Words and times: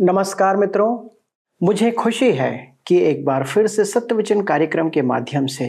नमस्कार 0.00 0.56
मित्रों। 0.56 0.98
मुझे 1.60 1.90
खुशी 1.90 2.30
है 2.32 2.76
कि 2.86 2.96
एक 2.98 3.24
बार 3.24 3.44
फिर 3.44 3.66
से 3.66 3.84
सत्यवचन 3.84 4.40
कार्यक्रम 4.42 4.88
के 4.90 5.02
माध्यम 5.02 5.46
से 5.46 5.64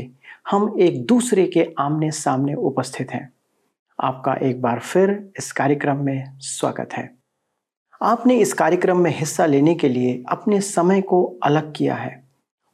हम 0.52 0.76
एक 0.80 1.04
दूसरे 1.06 1.46
के 1.48 1.68
आमने 1.80 2.12
सामने 2.12 2.54
उपस्थित 2.54 3.12
हैं। 3.12 3.32
आपका 4.00 4.34
एक 4.42 4.62
बार 4.62 4.80
फिर 4.80 5.12
इस 5.38 5.52
कार्यक्रम 5.52 6.04
में 6.06 6.38
स्वागत 6.40 6.94
है। 6.94 7.10
आपने 8.02 8.36
इस 8.36 8.54
कार्यक्रम 8.54 9.00
में 9.00 9.12
हिस्सा 9.12 9.46
लेने 9.46 9.74
के 9.76 9.90
लिए 9.90 10.24
अपने 10.30 10.62
समय 10.62 11.02
को 11.02 11.24
अलग 11.44 11.74
किया 11.76 11.96
है 11.96 12.24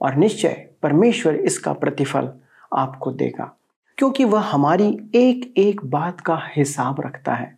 और 0.01 0.15
निश्चय 0.15 0.69
परमेश्वर 0.83 1.35
इसका 1.35 1.73
प्रतिफल 1.73 2.31
आपको 2.73 3.11
देगा, 3.13 3.51
क्योंकि 3.97 4.25
वह 4.25 4.41
हमारी 4.41 4.89
एक 5.15 5.53
एक 5.57 5.85
बात 5.85 6.21
का 6.21 6.39
हिसाब 6.55 7.01
रखता 7.01 7.35
है। 7.35 7.57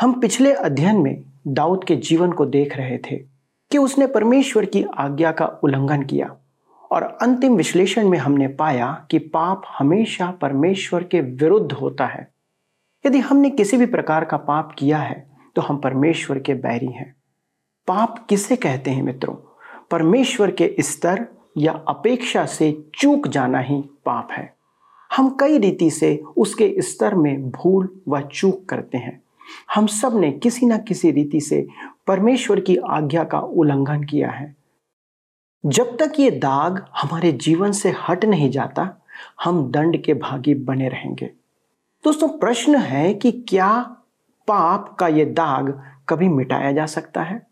हम 0.00 0.18
पिछले 0.20 0.52
अध्ययन 0.52 0.96
में 0.96 1.22
दाऊद 1.48 1.84
के 1.84 1.96
जीवन 1.98 2.32
को 2.32 2.46
देख 2.46 2.76
रहे 2.76 2.98
थे। 3.00 3.31
कि 3.72 3.78
उसने 3.78 4.06
परमेश्वर 4.06 4.64
की 4.64 4.84
आज्ञा 4.84 5.32
का 5.32 5.46
उल्लंघन 5.46 6.02
किया। 6.02 6.36
और 6.92 7.02
अंतिम 7.02 7.56
विश्लेषण 7.56 8.08
में 8.08 8.18
हमने 8.18 8.48
पाया 8.48 9.06
कि 9.10 9.18
पाप 9.18 9.62
हमेशा 9.78 10.30
परमेश्वर 10.30 11.04
के 11.04 11.20
विरुद्ध 11.20 11.72
होता 11.72 12.06
है। 12.06 12.34
यदि 13.06 13.18
हमने 13.18 13.50
किसी 13.50 13.76
भी 13.76 13.86
प्रकार 13.86 14.24
का 14.24 14.36
पाप 14.36 14.74
किया 14.78 14.98
है 14.98 15.30
तो 15.56 15.62
हम 15.62 15.76
परमेश्वर 15.76 16.38
के 16.38 16.54
बैरी 16.54 16.86
हैं। 16.86 17.16
पाप 17.86 18.26
किसे 18.28 18.56
कहते 18.56 18.90
हैं 18.90 19.02
मित्रों? 19.02 19.34
परमेश्वर 19.90 20.50
के 20.50 20.76
स्तर 20.80 21.26
या 21.58 21.72
अपेक्षा 21.88 22.46
से 22.46 22.84
चूक 22.94 23.28
जाना 23.28 23.58
ही 23.58 23.80
पाप 23.80 24.28
है। 24.32 24.54
हम 25.16 25.36
कई 25.40 25.58
रीति 25.58 25.90
से 25.90 26.22
उसके 26.36 26.74
स्तर 26.78 27.14
में 27.14 27.50
भूल 27.50 28.00
व 28.08 28.20
चूक 28.20 28.64
करते 28.68 28.98
हैं। 28.98 29.22
हम 29.74 29.86
सबने 29.86 30.32
किसी 30.32 30.66
न 30.66 30.78
किसी 30.78 31.10
रीति 31.10 31.40
से 31.40 31.66
परमेश्वर 32.06 32.60
की 32.60 32.76
आज्ञा 32.76 33.24
का 33.24 33.38
उल्लंघन 33.38 34.04
किया 34.04 34.30
है। 34.30 34.56
जब 35.66 35.96
तक 35.96 36.12
ये 36.20 36.30
दाग 36.30 36.86
हमारे 36.96 37.32
जीवन 37.32 37.72
से 37.72 37.94
हट 38.08 38.24
नहीं 38.24 38.50
जाता, 38.50 38.94
हम 39.44 39.70
दंड 39.70 40.04
के 40.04 40.14
भागी 40.14 40.54
बने 40.54 40.88
रहेंगे। 40.88 41.26
दोस्तों, 42.04 42.28
प्रश्न 42.28 42.76
है 42.76 43.14
कि 43.14 43.32
क्या 43.32 43.96
पाप 44.48 44.96
का 45.00 45.08
ये 45.08 45.24
दाग 45.24 45.82
कभी 46.08 46.28
मिटाया 46.28 46.72
जा 46.72 46.86
सकता 46.86 47.22
है 47.22 47.46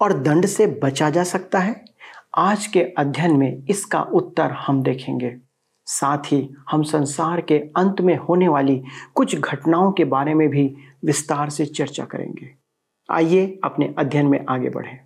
और 0.00 0.12
दंड 0.12 0.46
से 0.46 0.66
बचा 0.66 1.10
जा 1.10 1.24
सकता 1.24 1.58
है? 1.58 1.84
आज 2.36 2.66
के 2.66 2.82
अध्ययन 2.82 3.36
में 3.36 3.62
इसका 3.70 4.02
उत्तर 4.02 4.50
हम 4.50 4.82
देखेंगे। 4.82 5.36
साथ 5.86 6.18
ही 6.18 6.54
हम 6.70 6.82
संसार 6.82 7.40
के 7.40 7.58
अंत 7.58 8.00
में 8.00 8.16
होने 8.16 8.48
वाली 8.48 8.82
कुछ 9.14 9.36
घटनाओं 9.36 9.92
के 9.92 10.04
बारे 10.04 10.34
में 10.34 10.48
भी 10.48 10.76
विस्तार 11.04 11.50
से 11.50 11.66
चर्चा 11.66 12.04
करेंगे। 12.04 12.57
आइए 13.10 13.60
अपने 13.64 13.94
अध्ययन 13.98 14.26
में 14.26 14.46
आगे 14.48 14.70
बढ़ें। 14.70 14.98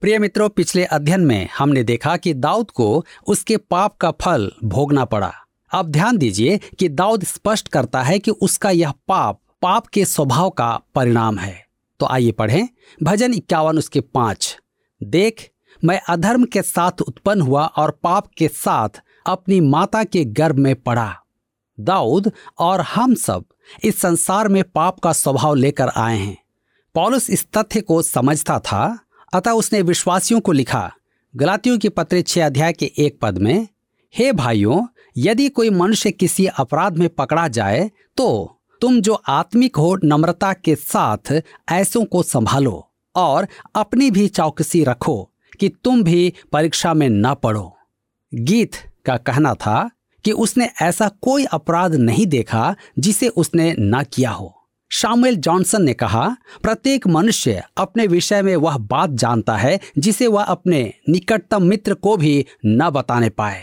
प्रिय 0.00 0.18
मित्रों, 0.18 0.48
पिछले 0.48 0.84
अध्ययन 0.84 1.20
में 1.20 1.48
हमने 1.58 1.82
देखा 1.82 2.16
कि 2.16 2.34
दाऊद 2.34 2.70
को 2.70 3.04
उसके 3.26 3.56
पाप 3.56 3.96
का 3.96 4.10
फल 4.10 4.52
भोगना 4.64 5.04
पड़ा। 5.04 5.32
अब 5.72 5.86
ध्यान 5.86 6.16
दीजिए 6.16 6.60
कि 6.78 6.88
दाऊद 6.88 7.24
स्पष्ट 7.24 7.68
करता 7.68 8.02
है 8.02 8.18
कि 8.18 8.30
उसका 8.30 8.70
यह 8.70 8.90
पाप 9.08 9.40
पाप 9.62 9.86
के 9.86 10.04
स्वभाव 10.04 10.50
का 10.50 10.80
परिणाम 10.94 11.38
है। 11.38 11.66
तो 12.00 12.06
आइए 12.06 12.32
पढ़ें। 12.32 12.68
भजन 13.02 13.34
इक्यावन 13.34 13.78
उसके 13.78 14.00
पाँच। 14.00 14.58
देख, 15.02 15.50
मैं 15.84 16.00
अधर्म 16.08 16.44
के 16.44 16.62
साथ 16.62 17.02
उत्पन्न 17.08 17.40
हुआ 17.40 17.66
और 17.66 18.00
पाप 18.02 18.26
के 18.38 18.48
साथ 18.48 18.88
अपनी 19.26 19.60
माता 19.60 20.04
के 20.04 20.24
गर्भ 20.24 20.56
में 20.56 20.74
पड़ा। 20.74 21.16
दाऊद 21.80 22.32
और 22.58 22.80
हम 22.80 23.14
सब 23.14 23.44
इस 23.84 24.00
संसार 24.00 24.48
में 24.48 24.64
पाप 24.64 25.00
का 25.00 25.12
स्वभाव 25.12 25.54
लेकर 25.54 25.88
आए 25.88 26.18
हैं। 26.18 26.43
पॉलुस 26.94 27.30
इस 27.30 27.46
तथ्य 27.56 27.80
को 27.80 28.02
समझता 28.02 28.58
था, 28.58 28.98
अतः 29.32 29.50
उसने 29.50 29.82
विश्वासियों 29.82 30.40
को 30.40 30.52
लिखा, 30.52 30.92
गलातियों 31.34 31.78
की 31.78 31.88
पत्र 31.88 32.20
छह 32.20 32.46
अध्याय 32.46 32.72
के 32.72 32.92
एक 32.98 33.18
पद 33.22 33.38
में, 33.38 33.68
हे 34.14 34.32
भाइयों, 34.32 34.86
यदि 35.16 35.48
कोई 35.48 35.70
मनुष्य 35.70 36.10
किसी 36.10 36.46
अपराध 36.46 36.96
में 36.96 37.08
पकड़ा 37.08 37.48
जाए 37.48 37.90
तो 38.16 38.58
तुम 38.80 39.00
जो 39.00 39.14
आत्मिक 39.14 39.76
हो, 39.76 39.98
नम्रता 40.04 40.52
के 40.52 40.74
साथ 40.74 41.40
ऐसों 41.72 42.04
को 42.04 42.22
संभालो 42.22 42.90
और 43.14 43.46
अपनी 43.74 44.10
भी 44.10 44.28
चौकसी 44.28 44.84
रखो 44.84 45.22
कि 45.60 45.68
तुम 45.84 46.02
भी 46.02 46.32
परीक्षा 46.52 46.94
में 46.94 47.08
न 47.10 47.34
पढ़ो 47.34 47.76
गीत 48.32 48.76
का 49.06 49.16
कहना 49.16 49.54
था 49.54 49.90
कि 50.24 50.32
उसने 50.32 50.70
ऐसा 50.82 51.08
कोई 51.22 51.44
अपराध 51.44 51.94
नहीं 51.94 52.26
देखा 52.26 52.74
जिसे 52.98 53.28
उसने 53.28 53.74
न 53.78 54.02
किया 54.12 54.30
हो। 54.30 54.53
शामुएल 54.96 55.36
जॉनसन 55.36 55.82
ने 55.82 55.94
कहा, 55.94 56.36
प्रत्येक 56.62 57.06
मनुष्य 57.06 57.62
अपने 57.76 58.06
विषय 58.06 58.42
में 58.42 58.56
वह 58.56 58.76
बात 58.76 59.10
जानता 59.10 59.56
है, 59.56 59.80
जिसे 59.98 60.26
वह 60.26 60.42
अपने 60.42 60.94
निकटतम 61.08 61.62
मित्र 61.62 61.94
को 61.94 62.16
भी 62.16 62.46
न 62.66 62.90
बताने 62.90 63.28
पाए। 63.28 63.62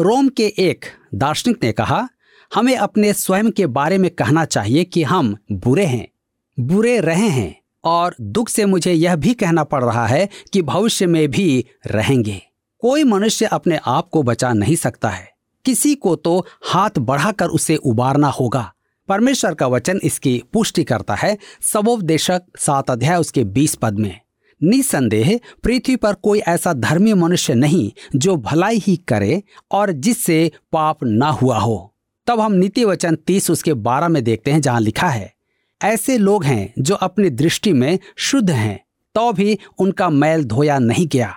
रोम 0.00 0.28
के 0.28 0.46
एक 0.46 0.84
दार्शनिक 1.14 1.64
ने 1.64 1.72
कहा, 1.72 2.08
हमें 2.54 2.76
अपने 2.76 3.12
स्वयं 3.12 3.50
के 3.50 3.66
बारे 3.66 3.98
में 3.98 4.10
कहना 4.10 4.44
चाहिए 4.44 4.84
कि 4.84 5.02
हम 5.02 5.36
बुरे 5.52 5.84
हैं, 5.84 6.08
बुरे 6.60 7.00
रहे 7.00 7.28
हैं, 7.28 7.60
और 7.84 8.14
दुख 8.20 8.48
से 8.48 8.64
मुझे 8.64 8.92
यह 8.92 9.16
भी 9.16 9.34
कहना 9.34 9.64
पड़ 9.64 9.84
रहा 9.84 10.06
है 10.06 10.28
कि 10.52 10.62
भविष्य 10.62 11.06
में 11.06 11.30
भी 11.30 11.64
रहेंगे। 11.86 12.42
कोई 12.78 13.04
मनुष्य 13.04 13.46
अपने 13.46 13.80
आप 13.86 14.08
को 14.08 14.22
बचा 14.22 14.52
नहीं 14.52 14.76
सकता 14.76 15.08
है। 15.08 15.32
किसी 15.64 15.94
को 15.94 16.16
तो 16.16 16.46
हाथ 16.66 16.90
बढ़ाकर 16.98 17.46
उसे 17.46 17.76
उबारना 17.76 18.28
होगा। 18.28 18.74
परमेश्वर 19.08 19.54
का 19.54 19.66
वचन 19.66 20.00
इसकी 20.04 20.42
पुष्टि 20.52 20.84
करता 20.84 21.14
है। 21.14 21.36
सबोपदेशक 21.62 22.42
सात 22.58 22.90
अध्याय 22.90 23.18
उसके 23.18 23.44
बीस 23.46 23.74
पद 23.74 23.98
में, 23.98 24.20
निसंदेह, 24.60 25.38
पृथ्वी 25.64 25.96
पर 25.96 26.14
कोई 26.14 26.38
ऐसा 26.40 26.72
धर्मी 26.74 27.12
मनुष्य 27.14 27.54
नहीं 27.54 27.90
जो 28.16 28.36
भलाई 28.36 28.78
ही 28.78 28.96
करे 29.08 29.42
और 29.70 29.92
जिससे 29.92 30.50
पाप 30.72 31.04
ना 31.04 31.30
हुआ 31.30 31.58
हो। 31.58 31.94
तब 32.26 32.40
हम 32.40 32.52
नीति 32.52 32.84
वचन 32.84 33.16
तीस 33.16 33.50
उसके 33.50 33.74
बारह 33.74 34.08
में 34.08 34.22
देखते 34.24 34.50
हैं, 34.50 34.60
जहाँ 34.60 34.80
लिखा 34.80 35.08
है, 35.08 35.32
ऐसे 35.80 36.16
लोग 36.18 36.44
हैं 36.44 36.72
जो 36.78 36.94
अपनी 36.96 37.30
दृष्टि 37.30 37.72
में 37.72 37.98
शुद्ध 38.18 38.50
हैं 38.50 38.78
तो 39.14 39.32
भी 39.32 39.58
उनका 39.78 40.08
मैल 40.10 40.44
धोया 40.44 40.78
नहीं 40.78 41.06
गया। 41.08 41.34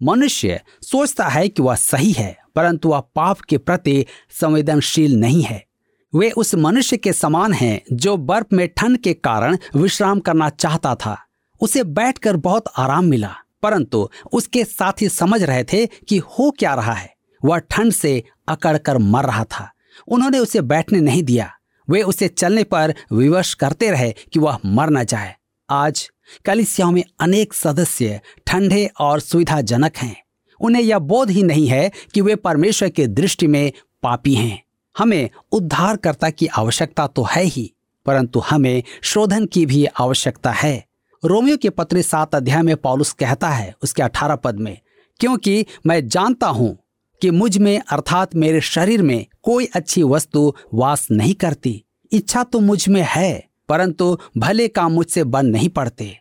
मनुष्य 0.00 0.60
सोचता 0.82 1.26
है 1.28 1.48
कि 1.48 1.62
वह 1.62 1.74
सही 1.74 2.10
है, 2.12 2.36
परंतु 2.56 2.88
वह 2.88 3.00
पाप 3.14 3.40
के 3.40 3.58
प्रति 3.58 4.04
संवेदनशील 4.32 5.16
नहीं 5.16 5.42
है। 5.42 5.64
वे 6.14 6.30
उस 6.30 6.54
मनुष्य 6.54 6.96
के 6.96 7.12
समान 7.12 7.52
हैं 7.52 7.82
जो 7.92 8.16
बर्फ़ 8.16 8.46
में 8.52 8.68
ठंड 8.68 8.98
के 8.98 9.14
कारण 9.14 9.56
विश्राम 9.76 10.20
करना 10.20 10.48
चाहता 10.48 10.94
था। 10.94 11.24
उसे 11.60 11.84
बैठकर 11.84 12.36
बहुत 12.36 12.64
आराम 12.78 13.04
मिला, 13.04 13.34
परंतु 13.62 14.08
उसके 14.32 14.64
साथी 14.64 15.08
समझ 15.08 15.42
रहे 15.42 15.64
थे 15.64 15.86
कि 15.86 16.18
हो 16.18 16.50
क्या 16.50 16.74
रहा 16.74 16.92
है। 16.92 17.14
वह 17.44 17.58
ठंड 17.58 17.92
से 17.92 18.24
अकड़ 18.48 18.78
कर 18.78 18.98
मर 18.98 19.24
रहा 19.24 19.44
था। 19.44 19.70
उन्होंने 20.08 20.38
उसे 20.38 20.60
बैठने 20.60 21.00
नहीं 21.00 21.22
दिया। 21.22 21.52
वे 21.90 22.02
उसे 22.02 22.28
चलने 22.28 22.64
पर 22.64 22.94
विवश 23.12 23.54
करते 23.54 23.90
रहे 23.90 24.12
कि 24.12 24.38
वह 24.38 24.58
मर 24.66 24.90
न 24.90 25.04
जाए। 25.04 25.36
आज 25.70 26.10
कलिसियाओं 26.44 26.92
में 26.92 27.04
अनेक 27.20 27.54
सदस्य 27.54 28.20
ठंडे 28.46 28.90
और 29.00 29.20
सुविधाजनक 29.20 29.96
हैं। 29.96 30.22
उन्हें 30.60 30.82
यह 30.82 30.98
बोध 30.98 31.30
ही 31.30 31.42
नहीं 31.42 31.66
है 31.66 31.90
कि 32.14 32.20
वे 32.20 32.36
परमेश्वर 32.36 32.88
के 32.88 33.06
दृष्टि 33.06 33.46
में 33.46 33.72
पापी 34.02 34.34
हैं। 34.34 34.63
हमें 34.96 35.30
उद्धारकर्ता 35.52 36.30
की 36.30 36.46
आवश्यकता 36.46 37.06
तो 37.06 37.22
है 37.22 37.42
ही, 37.42 37.72
परंतु 38.06 38.40
हमें 38.40 38.82
शोधन 39.02 39.46
की 39.46 39.66
भी 39.66 39.84
आवश्यकता 39.86 40.50
है। 40.50 40.84
रोमियो 41.22 41.56
के 41.56 41.70
पत्र 41.70 42.02
सात 42.02 42.34
अध्याय 42.34 42.62
में 42.62 42.76
पॉलुस 42.76 43.12
कहता 43.12 43.48
है, 43.48 43.74
उसके 43.82 44.02
अठारह 44.02 44.36
पद 44.36 44.58
में, 44.60 44.78
क्योंकि 45.20 45.66
मैं 45.86 46.06
जानता 46.08 46.46
हूँ 46.46 46.76
कि 47.22 47.30
मुझमें, 47.30 47.78
अर्थात 47.80 48.34
मेरे 48.34 48.60
शरीर 48.60 49.02
में, 49.02 49.26
कोई 49.42 49.68
अच्छी 49.74 50.02
वस्तु 50.02 50.54
वास 50.74 51.06
नहीं 51.10 51.34
करती। 51.34 51.82
इच्छा 52.12 52.42
तो 52.42 52.60
मुझमें 52.60 53.04
है, 53.08 53.44
परंतु 53.68 54.16
भले 54.38 54.68
काम 54.68 54.92
मुझसे 54.92 55.24
बन 55.24 55.46
नहीं 55.46 55.68
पड़ते। 55.68 56.16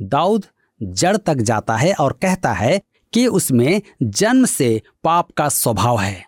दाऊद 0.00 0.46
जड़ 0.80 1.16
तक 1.16 1.34
जाता 1.34 1.76
है 1.76 1.92
और 1.94 2.12
कहता 2.12 2.52
है 2.52 2.80
कि 3.12 3.26
उसमें 3.26 3.82
जन्म 4.02 4.44
से 4.44 4.80
पाप 5.04 5.30
का 5.30 5.48
स्वभाव 5.48 6.00
है। 6.00 6.24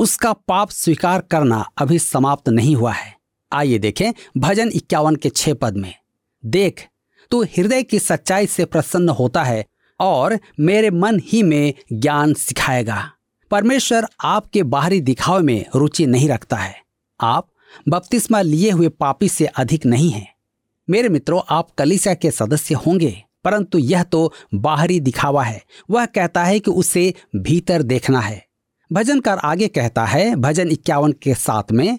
उसका 0.00 0.32
पाप 0.32 0.70
स्वीकार 0.70 1.20
करना 1.20 1.70
अभी 1.78 1.98
समाप्त 1.98 2.48
नहीं 2.48 2.76
हुआ 2.76 2.92
है। 2.92 3.16
आइए 3.52 3.78
देखें 3.78 4.12
भजन 4.36 4.68
इक्यावन 4.68 5.16
के 5.16 5.28
छह 5.28 5.54
पद 5.54 5.76
में। 5.76 5.94
देख, 6.44 6.86
तू 7.30 7.42
हृदय 7.42 7.82
की 7.82 7.98
सच्चाई 7.98 8.46
से 8.46 8.64
प्रसन्न 8.64 9.08
होता 9.08 9.44
है 9.44 9.66
और 10.00 10.38
मेरे 10.60 10.90
मन 10.90 11.20
ही 11.24 11.42
में 11.42 11.74
ज्ञान 11.92 12.34
सिखाएगा। 12.34 13.12
परमेश्वर 13.50 14.06
आपके 14.24 14.62
बाहरी 14.62 15.00
दिखावे 15.00 15.42
में 15.42 15.66
रुचि 15.74 16.06
नहीं 16.06 16.28
रखता 16.28 16.56
है। 16.56 16.82
आप 17.20 17.48
बपतिस्मा 17.88 18.40
लिए 18.40 18.70
हुए 18.70 18.88
पापी 18.88 19.28
से 19.28 19.46
अधिक 19.46 19.86
नहीं 19.86 20.10
हैं। 20.10 20.34
मेरे 20.90 21.08
मित्रों, 21.08 21.40
आप 21.50 21.70
कलिसिया 21.70 22.14
के 22.14 22.30
सदस्य 22.30 22.74
होंगे, 22.74 23.24
परंतु 23.44 23.78
यह 23.78 24.02
तो 24.02 24.32
बाहरी 24.54 25.00
दिखावा 25.00 25.44
है। 25.44 25.64
वह 25.90 26.06
कहता 26.06 26.44
है 26.44 26.60
कि 26.60 26.70
उसे 26.70 27.14
भीतर 27.36 27.82
देखना 27.82 28.20
है। 28.20 28.49
भजनकार 28.90 29.38
आगे 29.38 29.66
कहता 29.68 30.04
है, 30.04 30.34
भजन 30.36 30.70
इक्यावन 30.70 31.12
के 31.12 31.34
साथ 31.34 31.72
में, 31.72 31.98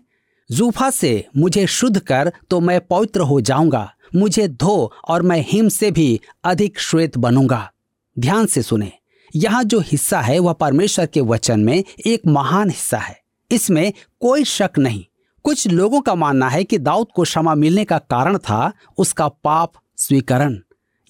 जूफा 0.50 0.90
से 0.90 1.26
मुझे 1.38 1.66
शुद्ध 1.68 2.00
कर 2.00 2.32
तो 2.50 2.60
मैं 2.60 2.80
पवित्र 2.82 3.22
हो 3.22 3.40
जाऊँगा, 3.42 3.92
मुझे 4.16 4.48
धो 4.48 4.92
और 5.08 5.22
मैं 5.22 5.40
हिम 5.48 5.70
से 5.70 5.92
भी 5.92 6.20
अधिक 6.44 6.80
श्वेत 6.80 7.18
बनूँगा। 7.18 7.70
ध्यान 8.18 8.46
से 8.46 8.62
सुने, 8.62 8.92
यहाँ 9.34 9.64
जो 9.64 9.80
हिस्सा 9.82 10.20
है 10.22 10.38
वह 10.40 10.54
परमेश्वर 10.54 11.06
के 11.06 11.22
वचन 11.22 11.60
में 11.60 11.84
एक 12.06 12.28
महान 12.28 12.70
हिस्सा 12.70 12.98
है। 12.98 13.20
इसमें 13.52 13.92
कोई 14.22 14.44
शक 14.46 14.78
नहीं, 14.78 15.04
कुछ 15.46 15.68
लोगों 15.68 16.02
का 16.02 16.16
मानना 16.16 16.50
है 16.50 16.64
कि 16.64 16.78
दाऊद 16.80 17.08
को 17.16 17.24
क्षमा 17.24 17.56
मिलने 17.56 17.86
का 17.86 17.98
कारण 18.00 18.38
था 18.40 18.72
उसका 18.98 19.28
पाप 19.28 19.72
स्वीकरण। 19.98 20.58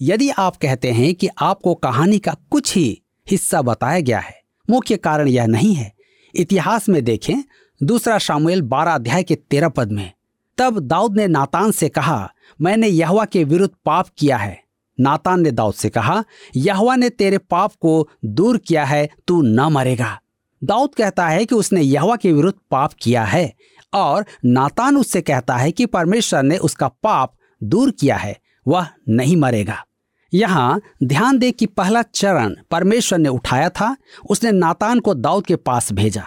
यदि 0.00 0.30
आप 0.30 0.56
कहते 0.56 0.90
हैं 0.90 1.14
कि 1.14 1.28
आपको 1.40 1.74
कहानी 1.74 2.18
का 2.18 2.36
कुछ 2.50 2.74
ही 2.76 3.02
हिस्सा 3.26 3.62
बताया 3.62 4.00
गया 4.00 4.18
है 4.18 4.40
मुख्य 4.70 4.96
कारण 4.96 5.28
यह 5.28 5.46
नहीं 5.46 5.74
है। 5.74 5.92
इतिहास 6.34 6.88
में 6.88 7.04
देखें, 7.04 7.44
दूसरा 7.82 8.18
शामिल 8.18 8.62
बारह 8.62 8.92
अध्याय 8.92 9.22
के 9.22 9.34
तेरह 9.34 9.68
पद 9.68 9.92
में, 9.92 10.12
तब 10.58 10.78
दाऊद 10.78 11.16
ने 11.16 11.26
नातान 11.26 11.70
से 11.70 11.88
कहा, 11.88 12.32
मैंने 12.60 12.88
यहवा 12.88 13.24
के 13.24 13.44
विरुद्ध 13.44 13.74
पाप 13.84 14.08
किया 14.18 14.36
है। 14.36 14.62
नातान 15.00 15.40
ने 15.40 15.50
दाऊद 15.50 15.74
से 15.74 15.88
कहा, 15.88 16.24
यहवा 16.56 16.96
ने 16.96 17.10
तेरे 17.10 17.38
पाप 17.38 17.72
को 17.80 18.08
दूर 18.24 18.58
किया 18.58 18.84
है, 18.84 19.08
तू 19.26 19.42
न 19.42 19.60
मरेगा। 19.60 20.20
दाऊद 20.64 20.94
कहता 20.94 21.28
है 21.28 21.44
कि 21.44 21.54
उसने 21.54 21.80
यहवा 21.80 22.16
के 22.16 22.32
विरुद्ध 22.32 22.58
पाप 22.70 22.92
किया 23.02 23.24
है, 23.24 23.54
और 23.94 24.24
नातान 24.44 24.96
उससे 24.96 25.20
कहता 25.20 25.56
है 25.56 25.72
कि 25.72 25.86
परमेश्वर 25.86 26.42
ने 26.42 26.56
उसका 26.56 26.88
पाप 26.88 27.34
दूर 27.62 27.90
किया 27.90 28.16
है, 28.16 28.38
वह 28.68 28.86
नहीं 29.08 29.36
मरेगा। 29.36 29.84
यहाँ 30.34 30.80
ध्यान 31.04 31.38
दे 31.38 31.50
कि 31.50 31.66
पहला 31.66 32.02
चरण 32.02 32.54
परमेश्वर 32.70 33.18
ने 33.18 33.28
उठाया 33.28 33.68
था, 33.68 33.96
उसने 34.30 34.50
नातान 34.50 35.00
को 35.00 35.14
दाऊद 35.14 35.46
के 35.46 35.56
पास 35.56 35.92
भेजा। 35.92 36.24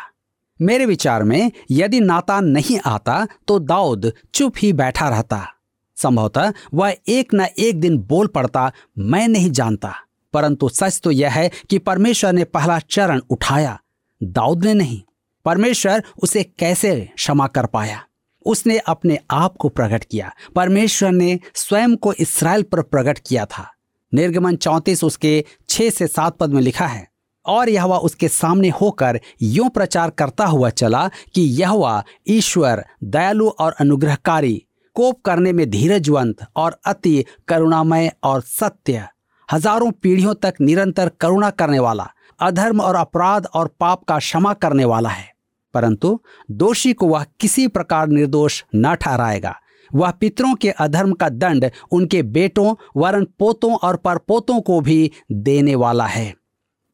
मेरे 0.62 0.86
विचार 0.86 1.24
में, 1.24 1.52
यदि 1.72 2.00
नातान 2.00 2.46
नहीं 2.46 2.80
आता 2.86 3.28
तो 3.48 3.60
दाऊद 3.60 4.14
चुप 4.34 4.54
ही 4.58 4.74
बैठा 4.74 5.10
रहता। 5.10 5.48
संभवतः 5.96 6.54
वह 6.74 6.96
एक 7.08 7.34
न 7.34 7.42
एक 7.42 7.80
दिन 7.80 7.98
बोल 7.98 8.28
पड़ता, 8.28 8.72
मैं 8.98 9.28
नहीं 9.28 9.52
जानता। 9.52 9.94
परंतु 10.34 10.70
सच 10.70 11.00
तो 11.04 11.12
यह 11.12 11.32
है 11.32 11.52
कि 11.70 11.78
परमेश्वर 11.78 12.34
ने 12.34 12.44
पहला 12.44 12.80
चरण 12.80 13.22
उठाया, 13.30 13.80
दाऊद 14.24 14.66
ने 14.66 14.74
नहीं। 14.74 15.02
परमेश्वर 15.46 16.04
उसे 16.24 16.44
कैसे 16.44 17.10
क्षमा 17.16 17.48
कर 17.48 17.66
पाया? 17.66 18.04
उसने 18.46 18.78
अपने 18.78 19.20
आप 19.32 19.56
को 19.58 19.70
प्रकट 19.70 20.04
किया। 20.04 20.34
परमेश्वर 20.56 21.12
ने 21.12 21.40
स्वयं 21.56 21.96
को 21.96 22.14
इसराइल 22.14 22.64
पर 22.64 22.82
प्रकट 22.82 23.20
किया 23.28 23.46
था। 23.46 23.72
निर्गमन 24.16 24.56
चौंतीस 24.58 25.04
उसके 25.04 25.44
छह 25.70 25.90
से 25.90 26.08
सात 26.08 26.38
पद 26.38 26.54
में 26.54 26.62
लिखा 26.62 26.88
है। 26.88 27.08
और 27.46 27.70
यह 27.70 27.86
उसके 27.86 28.28
सामने 28.28 28.70
होकर 28.72 29.20
यूँ 29.42 29.70
प्रचार 29.70 30.10
करता 30.10 30.46
हुआ 30.46 30.70
चला 30.72 31.08
कि 31.36 31.42
यह 31.62 32.04
ईश्वर, 32.28 32.84
दयालु 33.04 33.50
और 33.50 33.76
अनुग्रहकारी, 33.80 34.62
कोप 34.96 35.22
करने 35.22 35.52
में 35.54 35.70
धीरजवंत 35.70 36.46
और 36.56 36.80
अति 36.86 37.24
करुणामय 37.48 38.12
और 38.24 38.42
सत्य, 38.42 39.08
हज़ारों 39.50 39.92
पीढ़ियों 39.92 40.34
तक 40.34 40.54
निरंतर 40.62 41.12
करुणा 41.22 41.50
करने 41.50 41.80
वाला, 41.80 42.08
अधर्म 42.40 42.82
और 42.82 42.96
अपराध 42.96 43.48
और 43.54 43.68
पाप 43.80 44.04
का 44.04 44.18
क्षमा 44.20 44.54
करने 44.54 44.86
वाला 44.86 45.10
है। 45.10 45.34
परंतु 45.74 46.20
दोषी 46.52 46.94
को 46.94 47.08
वह 47.08 47.26
किसी 47.40 47.68
प्रकार 47.68 48.08
निर्दोष 48.08 48.64
न 48.76 48.96
ठहराएगा। 48.96 49.56
वह 49.92 50.12
पितरों 50.12 50.54
के 50.56 50.70
अधर्म 50.70 51.14
का 51.14 51.30
दंड 51.30 51.70
उनके 51.92 52.22
बेटों 52.24 52.74
वरण 52.98 53.26
पोतों 53.40 53.76
और 53.78 53.96
परपोतों 53.98 54.60
को 54.62 54.80
भी 54.82 55.12
देने 55.32 55.76
वाला 55.76 56.06
है। 56.08 56.34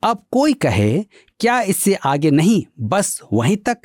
अब 0.03 0.23
कोई 0.31 0.53
कहे, 0.55 1.03
क्या 1.39 1.59
इससे 1.61 1.93
आगे 1.95 2.31
नहीं, 2.31 2.63
बस 2.79 3.19
वहीं 3.33 3.57
तक? 3.59 3.77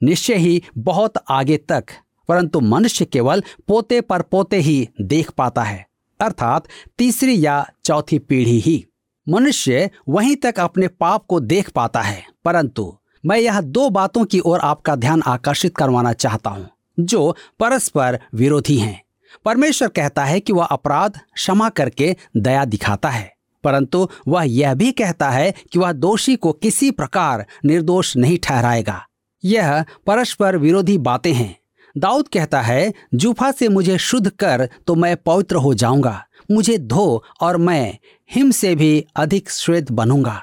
निश्चय 0.00 0.34
ही 0.34 0.62
बहुत 0.78 1.18
आगे 1.30 1.56
तक, 1.58 1.84
परंतु 2.28 2.60
मनुष्य 2.60 3.04
केवल 3.04 3.42
पोते 3.68 4.00
पर 4.00 4.22
पोते 4.22 4.56
ही 4.58 4.88
देख 5.00 5.30
पाता 5.30 5.62
है, 5.62 5.86
अर्थात 6.20 6.68
तीसरी 6.98 7.44
या 7.44 7.64
चौथी 7.84 8.18
पीढ़ी 8.18 8.58
ही। 8.60 8.84
मनुष्य 9.26 9.90
वहीं 10.08 10.36
तक 10.36 10.60
अपने 10.60 10.88
पाप 10.90 11.24
को 11.26 11.40
देख 11.40 11.70
पाता 11.70 12.00
है, 12.00 12.22
परंतु 12.44 12.92
मैं 13.24 13.38
यह 13.38 13.60
दो 13.60 13.88
बातों 13.90 14.24
की 14.24 14.40
ओर 14.40 14.60
आपका 14.60 14.94
ध्यान 14.96 15.22
आकर्षित 15.26 15.76
करवाना 15.76 16.12
चाहता 16.12 16.50
हूँ। 16.50 16.68
जो 17.00 17.36
परस्पर 17.60 18.18
विरोधी 18.34 18.76
हैं। 18.76 19.00
परमेश्वर 19.44 19.88
कहता 19.88 20.24
है 20.24 20.40
कि 20.40 20.52
वह 20.52 20.64
अपराध 20.64 21.18
क्षमा 21.34 21.68
करके 21.68 22.14
दया 22.36 22.64
दिखाता 22.64 23.08
है, 23.08 23.32
परंतु 23.64 24.08
वह 24.28 24.44
यह 24.44 24.74
भी 24.74 24.90
कहता 24.92 25.30
है 25.30 25.52
कि 25.72 25.78
वह 25.78 25.92
दोषी 25.92 26.36
को 26.36 26.52
किसी 26.52 26.90
प्रकार 26.90 27.44
निर्दोष 27.64 28.16
नहीं 28.16 28.38
ठहराएगा। 28.38 29.04
यह 29.44 29.84
परस्पर 30.06 30.56
विरोधी 30.56 30.98
बातें 30.98 31.32
हैं। 31.32 31.56
दाऊद 31.96 32.28
कहता 32.28 32.60
है, 32.60 32.92
जूफा 33.14 33.50
से 33.50 33.68
मुझे 33.68 33.98
शुद्ध 33.98 34.30
कर 34.30 34.68
तो 34.86 34.94
मैं 34.94 35.16
पवित्र 35.16 35.56
हो 35.56 35.72
जाऊँगा। 35.74 36.24
मुझे 36.50 36.76
धो 36.78 37.24
और 37.40 37.56
मैं 37.56 37.98
हिम 38.30 38.50
से 38.50 38.74
भी 38.74 39.04
अधिक 39.16 39.50
श्वेत 39.50 39.90
बनूँगा। 39.92 40.42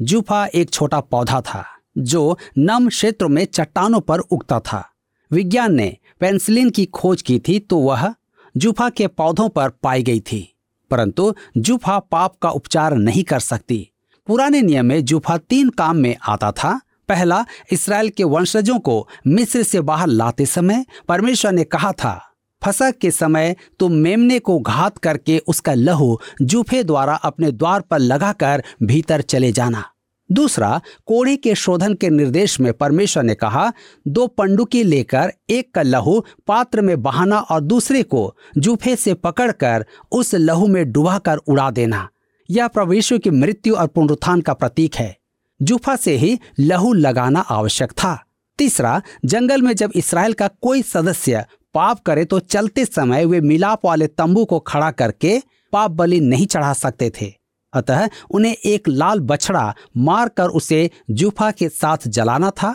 जूफा 0.00 0.44
एक 0.46 0.70
छोटा 0.70 1.00
पौधा 1.00 1.40
था, 1.40 1.64
जो 1.98 2.38
नम 2.58 2.88
क्षेत्र 2.88 3.26
में 3.26 3.44
चट्टानों 3.44 4.00
पर 4.00 4.18
उगता 4.20 4.60
था। 4.60 4.88
विज्ञान 5.32 5.74
ने 5.74 5.96
पेंसिलिन 6.20 6.70
की 6.70 6.84
खोज 6.84 7.22
की 7.22 7.38
थी 7.38 7.58
तो 7.58 7.78
वह 7.78 8.14
जूफा 8.56 8.88
के 8.88 9.06
पौधों 9.06 9.48
पर 9.48 9.68
पाई 9.68 10.02
गई 10.02 10.20
थी। 10.20 10.54
परंतु 10.90 11.34
जूफा 11.58 11.98
पाप 11.98 12.36
का 12.42 12.48
उपचार 12.48 12.94
नहीं 12.94 13.24
कर 13.24 13.40
सकती। 13.40 13.90
पुराने 14.26 14.62
नियम 14.62 14.86
में 14.86 15.04
जूफा 15.04 15.36
तीन 15.38 15.68
काम 15.68 15.96
में 15.96 16.16
आता 16.28 16.52
था। 16.52 16.80
पहला, 17.08 17.44
इसराइल 17.72 18.08
के 18.08 18.24
वंशजों 18.24 18.78
को 18.78 19.08
मिस्र 19.26 19.62
से 19.62 19.80
बाहर 19.80 20.06
लाते 20.06 20.46
समय 20.46 20.84
परमेश्वर 21.08 21.52
ने 21.52 21.64
कहा 21.64 21.92
था 21.92 22.28
फसक 22.62 22.98
के 23.00 23.10
समय 23.10 23.56
तुम 23.78 23.92
मेमने 23.92 24.38
को 24.38 24.58
घात 24.58 24.98
करके 24.98 25.38
उसका 25.38 25.74
लहू 25.74 26.20
जूफे 26.42 26.82
द्वारा 26.84 27.14
अपने 27.14 27.50
द्वार 27.52 27.80
पर 27.80 27.98
लगाकर 27.98 28.62
भीतर 28.82 29.20
चले 29.20 29.52
जाना। 29.52 29.84
दूसरा, 30.32 30.80
कोढ़ी 31.06 31.36
के 31.36 31.54
शोधन 31.54 31.94
के 31.94 32.10
निर्देश 32.10 32.60
में 32.60 32.72
परमेश्वर 32.72 33.22
ने 33.22 33.34
कहा, 33.34 33.72
दो 34.08 34.26
पंडुकी 34.26 34.82
लेकर, 34.82 35.32
एक 35.50 35.74
का 35.74 35.82
लहू 35.82 36.24
पात्र 36.46 36.80
में 36.80 37.02
बहाना 37.02 37.38
और 37.38 37.60
दूसरे 37.60 38.02
को 38.02 38.34
जूफे 38.58 38.96
से 38.96 39.14
पकड़कर 39.14 39.86
उस 40.12 40.34
लहू 40.34 40.66
में 40.66 40.92
डुबाकर 40.92 41.36
उड़ा 41.36 41.70
देना। 41.70 42.08
यह 42.50 42.68
प्रवेशों 42.68 43.18
की 43.18 43.30
मृत्यु 43.30 43.74
और 43.74 43.86
पुनरुत्थान 43.86 44.40
का 44.40 44.54
प्रतीक 44.54 44.94
है। 44.94 45.16
जूफा 45.62 45.96
से 45.96 46.16
ही 46.16 46.38
लहू 46.60 46.92
लगाना 46.92 47.40
आवश्यक 47.40 47.92
था। 47.92 48.24
तीसरा, 48.58 49.02
जंगल 49.24 49.62
में 49.62 49.74
जब 49.74 49.92
इसराइल 49.94 50.32
का 50.32 50.48
कोई 50.48 50.82
सदस्य 50.82 51.44
पाप 51.74 52.00
करे 52.00 52.24
तो 52.24 52.38
चलते 52.38 52.84
समय 52.84 53.24
वे 53.24 53.40
मिलाप 53.40 53.84
वाले 53.84 54.06
तंबू 54.06 54.44
को 54.44 54.58
खड़ा 54.58 54.90
करके 54.90 55.40
पाप 55.72 55.90
बलि 55.90 56.20
नहीं 56.20 56.46
चढ़ा 56.46 56.72
सकते 56.72 57.12
थे। 57.20 57.41
अतः 57.74 58.08
उन्हें 58.30 58.54
एक 58.54 58.88
लाल 58.88 59.20
बछड़ा 59.20 59.74
मारकर 59.96 60.48
उसे 60.50 60.90
जूफा 61.10 61.50
के 61.50 61.68
साथ 61.68 62.08
जलाना 62.08 62.50
था, 62.50 62.74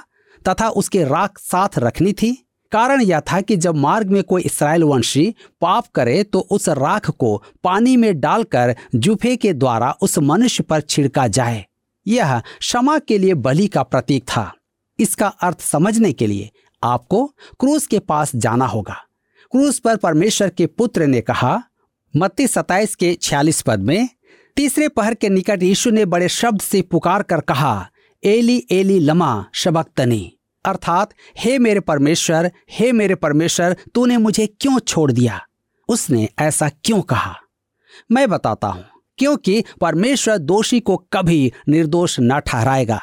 तथा 0.50 0.70
उसके 0.70 1.04
राख 1.04 1.40
साथ 1.40 1.80
रखनी 1.80 2.14
थी। 2.14 2.32
कारण 2.72 3.02
यह 3.02 3.20
था 3.22 3.40
कि 3.42 3.56
जब 3.56 3.76
मार्ग 3.76 4.10
में 4.10 4.24
कोई 4.24 4.42
इसराइल 4.42 4.84
वंशी 4.84 5.34
पाप 5.62 5.88
करे 5.88 6.24
तो 6.24 6.40
उस 6.40 6.68
राख 6.70 7.10
को 7.10 7.36
पानी 7.64 7.96
में 7.98 8.20
डालकर 8.20 8.76
जूफे 8.96 9.36
के 9.36 9.54
द्वारा 9.54 9.92
उस 10.02 10.18
मनुष्य 10.20 10.64
पर 10.64 10.82
छिड़का 10.82 11.28
जाए। 11.28 11.66
यह 12.08 12.40
क्षमा 12.40 12.98
के 13.00 13.18
लिए 13.18 13.34
बलि 13.34 13.68
का 13.68 13.84
प्रतीक 13.84 14.24
था। 14.24 14.52
इसका 15.00 15.28
अर्थ 15.28 15.62
समझने 15.62 16.12
के 16.14 16.28
लिए 16.28 16.50
आपको 16.84 17.26
क्रूस 17.60 17.88
के 17.88 18.00
पास 18.00 18.36
जाना 18.36 18.66
होगा। 18.66 18.96
क्रूस 19.52 19.80
पर 19.80 19.96
परमेश्वर 19.96 20.50
के 20.50 20.66
पुत्र 20.68 21.06
ने 21.06 21.22
कहा, 21.22 21.64
मत्ती 22.14 22.48
सताइस 22.48 22.96
के 22.96 23.14
छियालीस 23.22 23.62
पद 23.62 23.80
में 23.80 24.10
तीसरे 24.58 24.88
पहर 24.88 25.14
के 25.14 25.30
निकट 25.30 25.64
यीशु 25.64 25.90
ने 25.90 26.06
बड़े 26.06 26.30
शब्द 26.30 26.62
से 26.62 26.82
पुकार 26.82 27.24
कर 27.24 27.40
कहा, 27.42 27.90
एली 28.24 28.68
एली, 28.72 29.00
लमा, 29.00 29.46
शबक्तनी। 29.54 30.38
अर्थात, 30.66 31.14
हे 31.38 31.60
मेरे 31.60 31.80
परमेश्वर, 31.80 32.52
हे 32.72 32.92
मेरे 32.92 33.16
परमेश्वर, 33.16 33.76
तूने 33.96 34.18
मुझे 34.18 34.48
क्यों 34.48 34.80
छोड़ 34.80 35.12
दिया? 35.12 35.48
उसने 35.90 36.30
ऐसा 36.40 36.70
क्यों 36.70 37.02
कहा? 37.02 37.36
मैं 38.12 38.30
बताता 38.30 38.68
हूँ, 38.68 38.86
क्योंकि 39.18 39.64
परमेश्वर 39.82 40.38
दोषी 40.38 40.80
को 40.80 40.98
कभी 41.14 41.54
निर्दोष 41.70 42.18
न 42.20 42.40
ठहराएगा, 42.40 43.02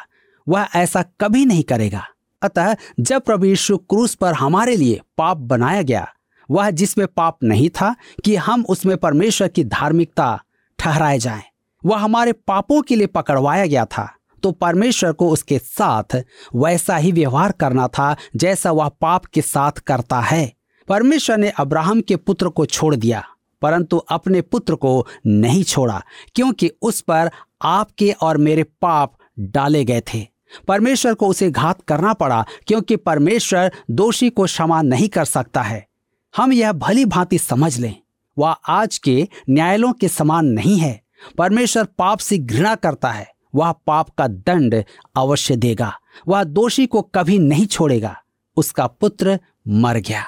वह 0.48 0.68
ऐसा 0.74 1.04
कभी 1.20 1.46
नहीं 1.46 1.62
करेगा। 1.62 2.04
अतः, 2.42 2.76
जब 3.00 3.22
प्रभु 3.22 3.46
यीशु 3.46 3.76
क्रूस 3.76 4.14
पर 4.14 4.32
हमारे 4.32 4.76
लिए 4.76 5.00
पाप 5.18 5.36
बनाया 5.36 5.82
गया, 5.82 6.08
वह 6.50 6.70
जिसमें 6.70 7.06
पाप 7.06 7.38
नहीं 7.44 7.70
था, 7.70 7.96
कि 8.24 8.36
हम 8.36 8.64
उसमें 8.68 8.96
परमेश्वर 8.96 9.48
की 9.48 9.64
धार्मिकता 9.64 10.43
ठहराए 10.84 11.18
जाएँ। 11.18 11.42
वह 11.82 11.98
हमारे 11.98 12.32
पापों 12.32 12.80
के 12.82 12.96
लिए 12.96 13.06
पकड़वाया 13.06 13.66
गया 13.66 13.84
था 13.86 14.08
तो 14.42 14.50
परमेश्वर 14.52 15.12
को 15.12 15.28
उसके 15.30 15.58
साथ 15.58 16.16
वैसा 16.54 16.96
ही 16.96 17.12
व्यवहार 17.12 17.52
करना 17.52 17.86
था 17.88 18.14
जैसा 18.36 18.72
वह 18.72 18.88
पाप 19.00 19.24
के 19.24 19.42
साथ 19.42 19.78
करता 19.80 20.20
है। 20.20 20.52
परमेश्वर 20.88 21.36
ने 21.36 21.50
अब्राहम 21.50 22.00
के 22.00 22.16
पुत्र 22.16 22.48
को 22.48 22.66
छोड़ 22.66 22.94
दिया, 22.96 23.22
परंतु 23.62 23.96
अपने 23.96 24.40
पुत्र 24.42 24.74
को 24.74 25.06
नहीं 25.26 25.62
छोड़ा, 25.64 26.02
क्योंकि 26.34 26.70
उस 26.82 27.00
पर 27.00 27.30
आपके 27.62 28.10
और 28.12 28.36
मेरे 28.38 28.62
पाप 28.62 29.16
डाले 29.38 29.84
गए 29.84 30.02
थे। 30.04 30.26
परमेश्वर 30.68 31.14
को 31.14 31.28
उसे 31.28 31.50
घात 31.50 31.82
करना 31.82 32.12
पड़ा, 32.12 32.44
क्योंकि 32.66 32.96
परमेश्वर 32.96 33.72
दोषी 33.90 34.30
को 34.30 34.44
क्षमा 34.44 34.82
नहीं 34.82 35.08
कर 35.08 35.24
सकता 35.26 35.62
है। 35.62 35.86
हम 36.34 36.52
यह 36.52 36.72
भली 36.74 37.04
भांति 37.06 37.38
समझ 37.38 37.78
लें। 37.78 37.94
वह 38.38 38.50
आज 38.50 38.98
के 38.98 39.28
न्यायालयों 39.50 39.92
के 39.92 40.08
समान 40.08 40.46
नहीं 40.46 40.78
है। 40.78 41.02
परमेश्वर 41.38 41.84
पाप 41.84 42.18
से 42.18 42.38
घृणा 42.38 42.74
करता 42.74 43.10
है। 43.10 43.30
वह 43.54 43.72
पाप 43.72 44.10
का 44.10 44.28
दंड 44.28 44.84
अवश्य 45.16 45.56
देगा। 45.56 45.98
वह 46.28 46.44
दोषी 46.44 46.86
को 46.86 47.02
कभी 47.02 47.38
नहीं 47.38 47.66
छोड़ेगा। 47.66 48.16
उसका 48.56 48.86
पुत्र 48.86 49.40
मर 49.68 49.96
गया। 49.96 50.24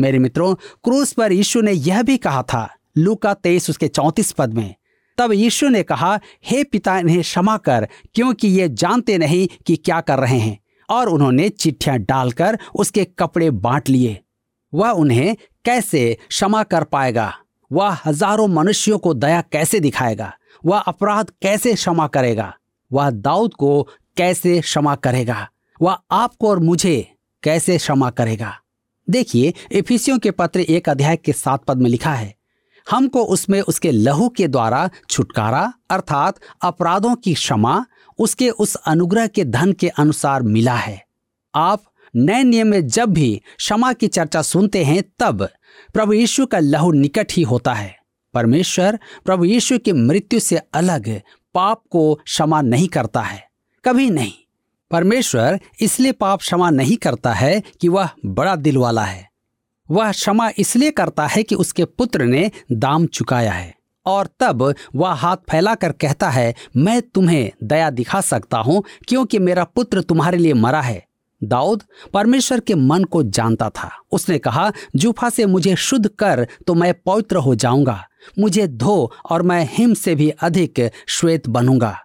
मेरे 0.00 0.18
मित्रों, 0.18 0.54
क्रूस 0.54 1.12
पर 1.12 1.32
यीशु 1.32 1.60
ने 1.60 1.72
यह 1.72 2.02
भी 2.02 2.16
कहा 2.16 2.42
था 2.42 2.74
लू 2.98 3.14
का 3.14 3.34
तेईस 3.34 3.70
उसके 3.70 3.88
चौंतीस 3.88 4.32
पद 4.32 4.54
में, 4.54 4.74
तब 5.18 5.32
यीशु 5.32 5.68
ने 5.68 5.82
कहा, 5.82 6.20
हे 6.44 6.64
पिता, 6.64 6.98
इन्हें 6.98 7.22
क्षमा 7.22 7.56
कर, 7.56 7.88
क्योंकि 8.14 8.48
ये 8.48 8.68
जानते 8.68 9.18
नहीं 9.18 9.48
कि 9.66 9.76
क्या 9.76 10.00
कर 10.00 10.18
रहे 10.18 10.38
हैं। 10.38 10.58
और 10.90 11.08
उन्होंने 11.08 11.48
चिट्ठियाँ 11.48 11.98
डालकर 11.98 12.58
उसके 12.74 13.04
कपड़े 13.04 13.50
बांट 13.50 13.88
लिए। 13.88 14.20
वह 14.72 14.90
उन्हें 14.90 15.36
कैसे 15.64 16.18
क्षमा 16.28 16.62
कर 16.62 16.84
पाएगा? 16.84 17.32
वह 17.70 17.98
हज़ारों 18.06 18.46
मनुष्यों 18.48 18.98
को 18.98 19.14
दया 19.14 19.40
कैसे 19.42 19.80
दिखाएगा? 19.80 20.32
वह 20.64 20.78
अपराध 20.78 21.30
कैसे 21.42 21.74
क्षमा 21.74 22.06
करेगा? 22.06 22.52
वह 22.90 23.10
दाऊद 23.10 23.54
को 23.54 23.82
कैसे 24.16 24.60
क्षमा 24.60 24.94
करेगा? 24.94 25.48
वह 25.80 25.98
आपको 26.12 26.48
और 26.48 26.58
मुझे 26.58 27.12
कैसे 27.42 27.76
क्षमा 27.78 28.10
करेगा? 28.10 28.52
देखिए 29.08 29.52
इफिसियों 29.72 30.18
के 30.18 30.30
पत्र 30.30 30.60
एक 30.60 30.88
अध्याय 30.88 31.16
के 31.16 31.32
सात 31.32 31.64
पद 31.64 31.76
में 31.76 31.88
लिखा 31.90 32.12
है, 32.14 32.34
हमको 32.86 33.22
उसमें 33.24 33.60
उसके 33.60 33.90
लहू 33.90 34.28
के 34.28 34.48
द्वारा 34.48 34.88
छुटकारा, 35.10 35.72
अर्थात 35.90 36.38
अपराधों 36.62 37.14
की 37.14 37.34
क्षमा, 37.34 37.84
उसके 38.18 38.50
उस 38.50 38.74
अनुग्रह 38.76 39.26
के 39.26 39.44
धन 39.44 39.72
के 39.72 39.88
अनुसार 39.88 40.42
मिला 40.42 40.74
है। 40.74 41.02
आप 41.54 41.82
नए 42.16 42.42
नियम 42.44 42.66
में 42.66 42.86
जब 42.86 43.08
भी 43.08 43.42
क्षमा 43.56 43.92
की 43.92 44.08
चर्चा 44.08 44.42
सुनते 44.42 44.84
हैं, 44.84 45.02
तब 45.18 45.48
प्रभु 45.94 46.12
यीशु 46.12 46.46
का 46.46 46.58
लहू 46.58 46.92
निकट 46.92 47.32
ही 47.32 47.42
होता 47.42 47.74
है। 47.74 47.96
परमेश्वर 48.34 48.98
प्रभु 49.24 49.44
यीशु 49.44 49.78
की 49.78 49.92
मृत्यु 49.92 50.40
से 50.40 50.56
अलग 50.56 51.20
पाप 51.54 51.82
को 51.90 52.14
क्षमा 52.14 52.60
नहीं 52.60 52.88
करता 52.88 53.20
है। 53.20 53.48
कभी 53.84 54.10
नहीं। 54.10 54.32
परमेश्वर 54.90 55.60
इसलिए 55.80 56.12
पाप 56.12 56.38
क्षमा 56.38 56.70
नहीं 56.70 56.96
करता 56.96 57.32
है 57.32 57.62
कि 57.80 57.88
वह 57.88 58.08
बड़ा 58.26 58.56
दिल 58.56 58.76
वाला 58.76 59.04
है। 59.04 59.30
वह 59.90 60.12
क्षमा 60.12 60.50
इसलिए 60.58 60.90
करता 60.90 61.26
है 61.26 61.42
कि 61.42 61.54
उसके 61.54 61.84
पुत्र 61.84 62.24
ने 62.24 62.50
दाम 62.72 63.06
चुकाया 63.06 63.52
है। 63.52 63.74
और 64.06 64.28
तब 64.40 64.74
वह 64.96 65.10
हाथ 65.10 65.36
फैलाकर 65.36 65.92
कहता 65.92 66.30
है, 66.30 66.54
मैं 66.76 67.02
तुम्हें 67.02 67.50
दया 67.62 67.90
दिखा 67.90 68.20
सकता 68.20 68.58
हूँ, 68.58 68.84
क्योंकि 69.08 69.38
मेरा 69.38 69.64
पुत्र 69.64 70.02
तुम्हारे 70.02 70.38
लिए 70.38 70.52
मरा 70.52 70.80
है। 70.80 71.06
दाऊद 71.42 71.82
परमेश्वर 72.12 72.60
के 72.60 72.74
मन 72.74 73.04
को 73.04 73.22
जानता 73.22 73.68
था। 73.70 73.90
उसने 74.12 74.38
कहा, 74.38 74.70
जूफा 74.96 75.30
से 75.30 75.46
मुझे 75.46 75.76
शुद्ध 75.76 76.08
कर 76.08 76.46
तो 76.66 76.74
मैं 76.74 76.94
पवित्र 77.06 77.36
हो 77.36 77.54
जाऊँगा। 77.54 78.04
मुझे 78.38 78.66
धो 78.68 79.12
और 79.30 79.42
मैं 79.42 79.66
हिम 79.72 79.94
से 79.94 80.14
भी 80.14 80.30
अधिक 80.30 80.90
श्वेत 81.08 81.48
बनूँगा। 81.48 81.96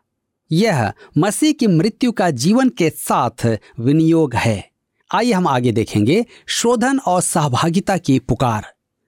यह 0.51 0.91
मसीह 1.17 1.51
की 1.51 1.67
मृत्यु 1.67 2.11
का 2.11 2.29
जीवन 2.29 2.69
के 2.69 2.89
साथ 2.89 3.45
विनियोग 3.79 4.35
है। 4.35 4.69
आइए 5.11 5.31
हम 5.31 5.47
आगे 5.47 5.71
देखेंगे 5.71 6.25
शोधन 6.47 6.99
और 6.99 7.21
सहभागिता 7.21 7.97
की 7.97 8.19
पुकार। 8.19 8.65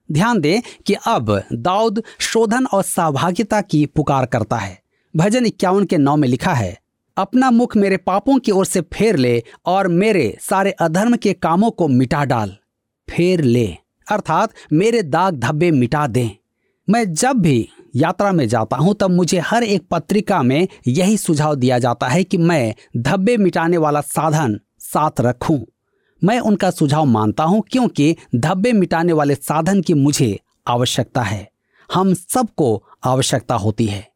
ध्यान 0.10 0.40
दें 0.40 0.62
कि 0.86 0.94
अब 1.08 1.32
दाऊद 1.54 2.02
शोधन 2.20 2.66
और 2.66 2.84
सहभागिता 2.84 3.62
की 3.62 3.86
पुकार 3.86 4.26
करता 4.26 4.56
है। 4.56 4.80
भजन 5.16 5.46
इक्यावन 5.46 5.86
के 5.86 5.98
नौ 5.98 6.16
में 6.16 6.28
लिखा 6.28 6.54
है 6.54 6.78
अपना 7.18 7.52
मुख 7.52 7.76
मेरे 7.78 7.98
पापों 7.98 8.38
की 8.40 8.52
ओर 8.52 8.66
से 8.66 8.82
फेर 8.82 9.16
ले 9.16 9.44
और 9.66 9.88
मेरे 9.88 10.38
सारे 10.42 10.72
अधर्म 10.72 11.16
के 11.16 11.34
कामों 11.34 11.72
को 11.72 11.88
मिटा 11.88 12.24
डाल। 12.26 12.56
फेर 13.08 13.42
ले, 13.42 13.66
अर्थात 14.08 14.54
मेरे 14.74 15.02
दाग 15.04 15.36
धब्बे 15.36 15.72
मिटा 15.72 16.08
दे। 16.08 16.30
मैं 16.90 17.14
जब 17.14 17.34
भी 17.34 17.70
यात्रा 17.96 18.32
में 18.32 18.48
जाता 18.48 18.78
हूँ, 18.78 18.96
तब 18.96 19.10
मुझे 19.10 19.40
हर 19.40 19.64
एक 19.64 19.88
पत्रिका 19.92 20.42
में 20.42 20.68
यही 20.88 21.18
सुझाव 21.18 21.56
दिया 21.56 21.80
जाता 21.80 22.08
है 22.08 22.24
कि 22.24 22.38
मैं 22.38 22.74
धब्बे 22.98 23.38
मिटाने 23.38 23.78
वाला 23.78 24.02
साधन 24.02 24.60
साथ 24.80 25.22
रखूँ। 25.22 25.66
मैं 26.24 26.40
उनका 26.40 26.72
सुझाव 26.72 27.06
मानता 27.06 27.44
हूँ 27.44 27.64
क्योंकि 27.72 28.16
धब्बे 28.36 28.72
मिटाने 28.72 29.14
वाले 29.14 29.36
साधन 29.36 29.82
की 29.82 29.94
मुझे 29.94 30.40
आवश्यकता 30.68 31.22
है। 31.22 31.48
हम 31.94 32.14
सबको 32.14 32.84
आवश्यकता 33.04 33.56
होती 33.56 33.86
है। 33.86 34.08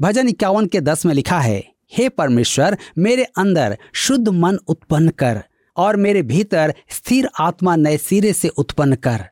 भजन 0.00 0.28
इक्यावन 0.28 0.66
के 0.66 0.80
दस 0.80 1.06
में 1.06 1.14
लिखा 1.14 1.38
है 1.38 1.62
हे 1.92 2.08
परमेश्वर, 2.08 2.78
मेरे 2.98 3.24
अंदर 3.24 3.78
शुद्ध 3.92 4.28
मन 4.28 4.56
उत्पन्न 4.56 5.08
कर 5.08 5.44
और 5.76 5.96
मेरे 5.96 6.22
भीतर 6.22 6.74
स्थिर 6.90 7.28
आत्मा 7.40 7.76
नए 7.76 7.96
सिरे 7.98 8.32
से 8.32 8.48
उत्पन्न 8.48 8.94
कर। 8.94 9.24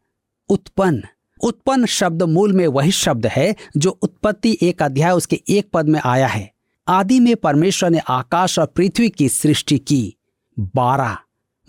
उत्पन्न। 0.48 1.02
उत्पन्न 1.40 1.86
शब्द 1.86 2.22
मूल 2.22 2.52
में 2.52 2.66
वही 2.66 2.90
शब्द 2.90 3.26
है 3.26 3.56
जो 3.76 3.90
उत्पत्ति 3.90 4.58
एक 4.62 4.82
अध्याय 4.82 5.12
उसके 5.12 5.42
एक 5.48 5.70
पद 5.72 5.88
में 5.88 6.00
आया 6.04 6.26
है। 6.26 6.52
आदि 6.88 7.20
में 7.20 7.36
परमेश्वर 7.36 7.90
ने 7.90 7.98
आकाश 7.98 8.58
और 8.58 8.66
पृथ्वी 8.66 9.08
की 9.08 9.28
सृष्टि 9.28 9.78
की। 9.78 10.16
बारह। 10.58 11.18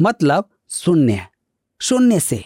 मतलब 0.02 0.50
शून्य। 0.70 1.26
शून्य 1.82 2.20
से। 2.20 2.46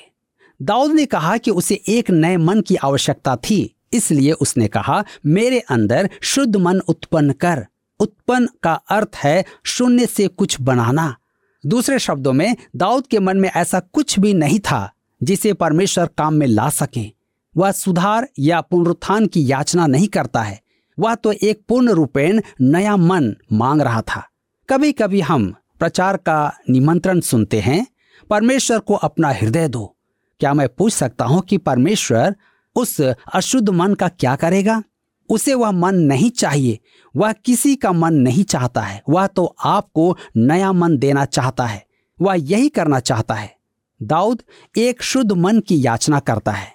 दाऊद 0.61 0.91
ने 0.91 1.05
कहा 1.05 1.37
कि 1.37 1.51
उसे 1.51 1.81
एक 1.87 2.11
नए 2.11 2.37
मन 2.37 2.61
की 2.61 2.75
आवश्यकता 2.75 3.35
थी, 3.35 3.75
इसलिए 3.93 4.31
उसने 4.31 4.67
कहा, 4.67 5.03
मेरे 5.25 5.59
अंदर 5.59 6.09
शुद्ध 6.21 6.55
मन 6.55 6.79
उत्पन्न 6.79 7.31
कर। 7.31 7.67
उत्पन्न 7.99 8.47
का 8.63 8.73
अर्थ 8.73 9.15
है 9.15 9.43
शून्य 9.65 10.05
से 10.05 10.27
कुछ 10.27 10.61
बनाना। 10.61 11.15
दूसरे 11.63 11.99
शब्दों 11.99 12.33
में, 12.33 12.55
दाऊद 12.75 13.07
के 13.07 13.19
मन 13.19 13.37
में 13.37 13.49
ऐसा 13.49 13.79
कुछ 13.79 14.19
भी 14.19 14.33
नहीं 14.33 14.59
था 14.59 14.89
जिसे 15.21 15.53
परमेश्वर 15.53 16.09
काम 16.17 16.33
में 16.33 16.47
ला 16.47 16.69
सके। 16.69 17.11
वह 17.57 17.71
सुधार 17.71 18.27
या 18.39 18.61
पुनरुत्थान 18.61 19.27
की 19.27 19.51
याचना 19.51 19.87
नहीं 19.87 20.07
करता 20.07 20.41
है। 20.41 20.61
वह 20.99 21.15
तो 21.15 21.31
एक 21.31 21.61
पूर्ण 21.67 21.91
रूपेण 21.91 22.41
नया 22.61 22.95
मन 22.97 23.33
मांग 23.51 23.81
रहा 23.81 24.01
था। 24.01 24.27
कभी 24.69 24.91
कभी 24.91 25.21
हम 25.21 25.53
प्रचार 25.79 26.17
का 26.17 26.53
निमंत्रण 26.69 27.19
सुनते 27.19 27.59
हैं, 27.59 27.85
परमेश्वर 28.29 28.79
को 28.79 28.93
अपना 28.93 29.29
हृदय 29.29 29.67
दो। 29.67 29.95
क्या 30.39 30.53
मैं 30.53 30.67
पूछ 30.69 30.93
सकता 30.93 31.25
हूँ 31.25 31.41
कि 31.41 31.57
परमेश्वर 31.57 32.35
उस 32.75 33.01
अशुद्ध 33.01 33.69
मन 33.69 33.93
का 33.93 34.07
क्या 34.07 34.35
करेगा? 34.35 34.81
उसे 35.29 35.53
वह 35.53 35.71
मन 35.71 35.95
नहीं 35.95 36.29
चाहिए। 36.29 36.79
वह 37.15 37.31
किसी 37.33 37.75
का 37.75 37.91
मन 37.91 38.13
नहीं 38.13 38.43
चाहता 38.43 38.81
है। 38.81 39.01
वह 39.09 39.27
तो 39.27 39.55
आपको 39.65 40.17
नया 40.37 40.71
मन 40.73 40.97
देना 40.97 41.25
चाहता 41.25 41.65
है। 41.65 41.85
वह 42.21 42.35
यही 42.39 42.69
करना 42.69 42.99
चाहता 42.99 43.33
है। 43.33 43.55
दाऊद 44.01 44.41
एक 44.77 45.03
शुद्ध 45.03 45.31
मन 45.31 45.59
की 45.59 45.85
याचना 45.85 46.19
करता 46.19 46.51
है। 46.51 46.71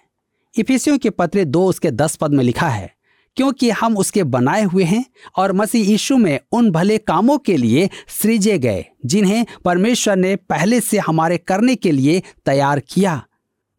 इफिसियों 0.54 0.98
के 0.98 1.10
पत्र 1.10 1.44
दो 1.44 1.66
उसके 1.66 1.90
दस 1.90 2.16
पद 2.16 2.30
में 2.30 2.44
लिखा 2.44 2.68
है, 2.68 2.92
क्योंकि 3.36 3.70
हम 3.70 3.96
उसके 3.96 4.24
बनाए 4.24 4.62
हुए 4.62 4.84
हैं 4.84 5.04
और 5.36 5.52
मसीह 5.52 5.90
यीशु 5.90 6.16
में 6.16 6.38
उन 6.52 6.70
भले 6.70 6.98
कामों 6.98 7.38
के 7.38 7.56
लिए 7.56 7.88
सृजे 8.08 8.58
गए, 8.58 8.84
जिन्हें 9.06 9.46
परमेश्वर 9.64 10.16
ने 10.16 10.34
पहले 10.36 10.80
से 10.80 10.98
हमारे 10.98 11.38
करने 11.38 11.74
के 11.74 11.92
लिए 11.92 12.22
तैयार 12.46 12.80
किया। 12.80 13.22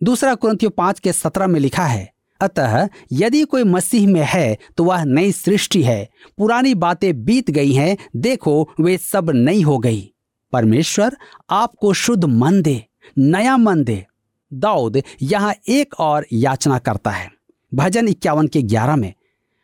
दूसरा 0.04 0.36
क्रंथियो 0.36 0.70
पाँच 0.70 1.00
के 1.00 1.14
सत्रह 1.14 1.48
में 1.48 1.60
लिखा 1.60 1.86
है 1.86 2.12
अतः 2.42 2.88
यदि 3.12 3.44
कोई 3.44 3.64
मसीह 3.64 4.08
में 4.08 4.24
है 4.24 4.58
तो 4.78 4.84
वह 4.84 5.04
नई 5.04 5.32
सृष्टि 5.32 5.84
है। 5.84 6.10
पुरानी 6.38 6.74
बातें 6.76 7.24
बीत 7.26 7.52
गई 7.52 7.72
हैं, 7.72 7.98
देखो, 8.16 8.70
वे 8.82 8.98
सब 8.98 9.30
नई 9.30 9.62
हो 9.62 9.78
गई। 9.78 10.14
परमेश्वर, 10.54 11.18
आपको 11.50 11.94
शुद्ध 11.94 12.26
मन 12.26 12.62
दे, 12.62 12.84
नया 13.18 13.58
मन 13.58 13.84
दे। 13.84 14.06
दाऊद 14.52 15.02
यहाँ 15.22 15.54
एक 15.70 15.94
और 16.00 16.26
याचना 16.34 16.80
करता 16.80 17.12
है। 17.12 17.30
भजन 17.74 18.08
इक्यावन 18.08 18.48
के 18.48 18.62
ग्यारह 18.62 18.96
में, 18.96 19.14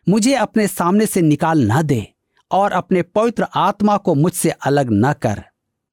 मुझे 0.09 0.33
अपने 0.33 0.67
सामने 0.67 1.05
से 1.05 1.21
निकाल 1.21 1.71
न 1.71 1.81
दे, 1.81 2.05
और 2.51 2.71
अपने 2.71 3.01
पवित्र 3.01 3.45
आत्मा 3.55 3.97
को 3.97 4.15
मुझसे 4.15 4.49
अलग 4.49 4.89
न 4.91 5.13
कर। 5.13 5.43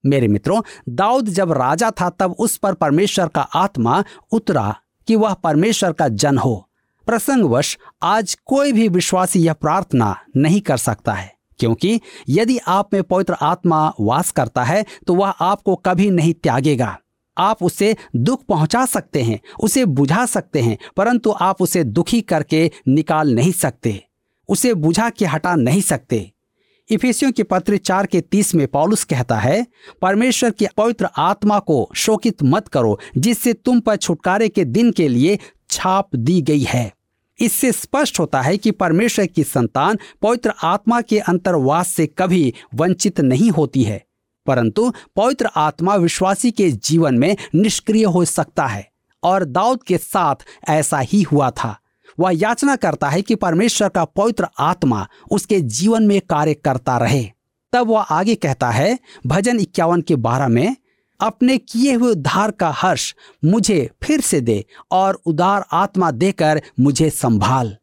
मेरे 0.04 0.28
मित्रों, 0.28 0.60
दाऊद 0.88 1.28
जब 1.28 1.52
राजा 1.52 1.90
था, 1.90 2.10
तब 2.10 2.34
उस 2.38 2.56
पर 2.56 2.74
परमेश्वर 2.74 3.28
का 3.28 3.40
आत्मा 3.40 4.02
उतरा 4.32 4.74
कि 5.08 5.16
वह 5.16 5.34
परमेश्वर 5.34 5.92
का 5.92 6.08
जन 6.08 6.38
हो। 6.38 6.68
प्रसंगवश, 7.06 7.76
आज 8.02 8.36
कोई 8.46 8.72
भी 8.72 8.88
विश्वासी 8.88 9.40
यह 9.40 9.52
प्रार्थना 9.52 10.14
नहीं 10.36 10.60
कर 10.60 10.76
सकता 10.78 11.12
है, 11.12 11.32
क्योंकि 11.60 12.00
यदि 12.28 12.58
आप 12.58 12.94
में 12.94 13.02
पवित्र 13.02 13.36
आत्मा 13.42 13.92
वास 14.00 14.30
करता 14.30 14.64
है 14.64 14.84
तो 15.06 15.14
वह 15.14 15.28
आपको 15.28 15.74
कभी 15.76 16.10
नहीं 16.10 16.34
त्यागेगा। 16.34 16.96
आप 17.36 17.62
उसे 17.62 17.94
दुख 18.16 18.44
पहुँचा 18.44 18.84
सकते 18.86 19.22
हैं, 19.22 19.38
उसे 19.60 19.84
बुझा 19.86 20.24
सकते 20.26 20.60
हैं, 20.60 20.76
परंतु 20.96 21.30
आप 21.32 21.62
उसे 21.62 21.84
दुखी 21.84 22.20
करके 22.22 22.70
निकाल 22.88 23.34
नहीं 23.34 23.52
सकते, 23.52 24.02
उसे 24.48 24.74
बुझा 24.76 25.08
के 25.10 25.24
हटा 25.26 25.54
नहीं 25.54 25.80
सकते। 25.82 26.30
इफेसियों 26.90 27.30
के 27.32 27.42
पत्र 27.42 27.76
चार 27.78 28.06
के 28.06 28.20
तीस 28.20 28.54
में 28.54 28.66
पॉलुस 28.68 29.04
कहता 29.04 29.36
है, 29.36 29.66
परमेश्वर 30.02 30.50
की 30.50 30.66
पवित्र 30.76 31.08
आत्मा 31.18 31.58
को 31.60 31.88
शोकित 31.96 32.42
मत 32.44 32.68
करो, 32.68 32.98
जिससे 33.16 33.52
तुम 33.54 33.80
पर 33.80 33.96
छुटकारे 33.96 34.48
के 34.48 34.64
दिन 34.66 34.90
के 34.92 35.08
लिए 35.08 35.38
छाप 35.72 36.16
दी 36.16 36.40
गई 36.42 36.64
है। 36.64 36.92
इससे 37.38 37.72
स्पष्ट 37.72 38.18
होता 38.20 38.40
है 38.40 38.56
कि 38.56 38.70
परमेश्वर 38.70 39.26
की 39.26 39.44
संतान 39.44 39.98
पवित्र 40.22 40.52
आत्मा 40.62 41.00
के 41.00 41.18
अंतर्वास 41.18 41.88
से 41.88 42.06
कभी 42.08 42.52
वंचित 42.74 43.20
नहीं 43.20 43.50
होती 43.50 43.82
है, 43.82 44.04
परंतु 44.46 44.90
पवित्र 45.16 45.50
आत्मा 45.56 45.94
विश्वासी 45.96 46.50
के 46.50 46.70
जीवन 46.70 47.18
में 47.18 47.36
निष्क्रिय 47.54 48.04
हो 48.04 48.24
सकता 48.24 48.66
है, 48.66 48.88
और 49.22 49.44
दाऊद 49.44 49.82
के 49.82 49.98
साथ 49.98 50.44
ऐसा 50.70 50.98
ही 50.98 51.22
हुआ 51.22 51.50
था। 51.52 51.76
वह 52.18 52.30
याचना 52.34 52.76
करता 52.76 53.08
है 53.08 53.22
कि 53.22 53.34
परमेश्वर 53.34 53.88
का 53.88 54.04
पवित्र 54.06 54.46
आत्मा 54.60 55.06
उसके 55.30 55.60
जीवन 55.60 56.02
में 56.02 56.20
कार्य 56.20 56.54
करता 56.54 56.96
रहे। 56.98 57.24
तब 57.72 57.88
वह 57.88 58.00
आगे 58.00 58.34
कहता 58.34 58.70
है, 58.70 58.98
भजन 59.26 59.60
इक्यावन 59.60 60.00
के 60.00 60.16
बारह 60.16 60.48
में 60.48 60.76
अपने 61.22 61.58
किए 61.58 61.92
हुए 61.94 62.10
उद्धार 62.10 62.50
का 62.50 62.70
हर्ष 62.70 63.14
मुझे 63.44 63.90
फिर 64.02 64.20
से 64.20 64.40
दे 64.40 64.64
और 64.90 65.20
उदार 65.26 65.64
आत्मा 65.72 66.10
देकर 66.10 66.62
मुझे 66.80 67.10
संभाल। 67.10 67.76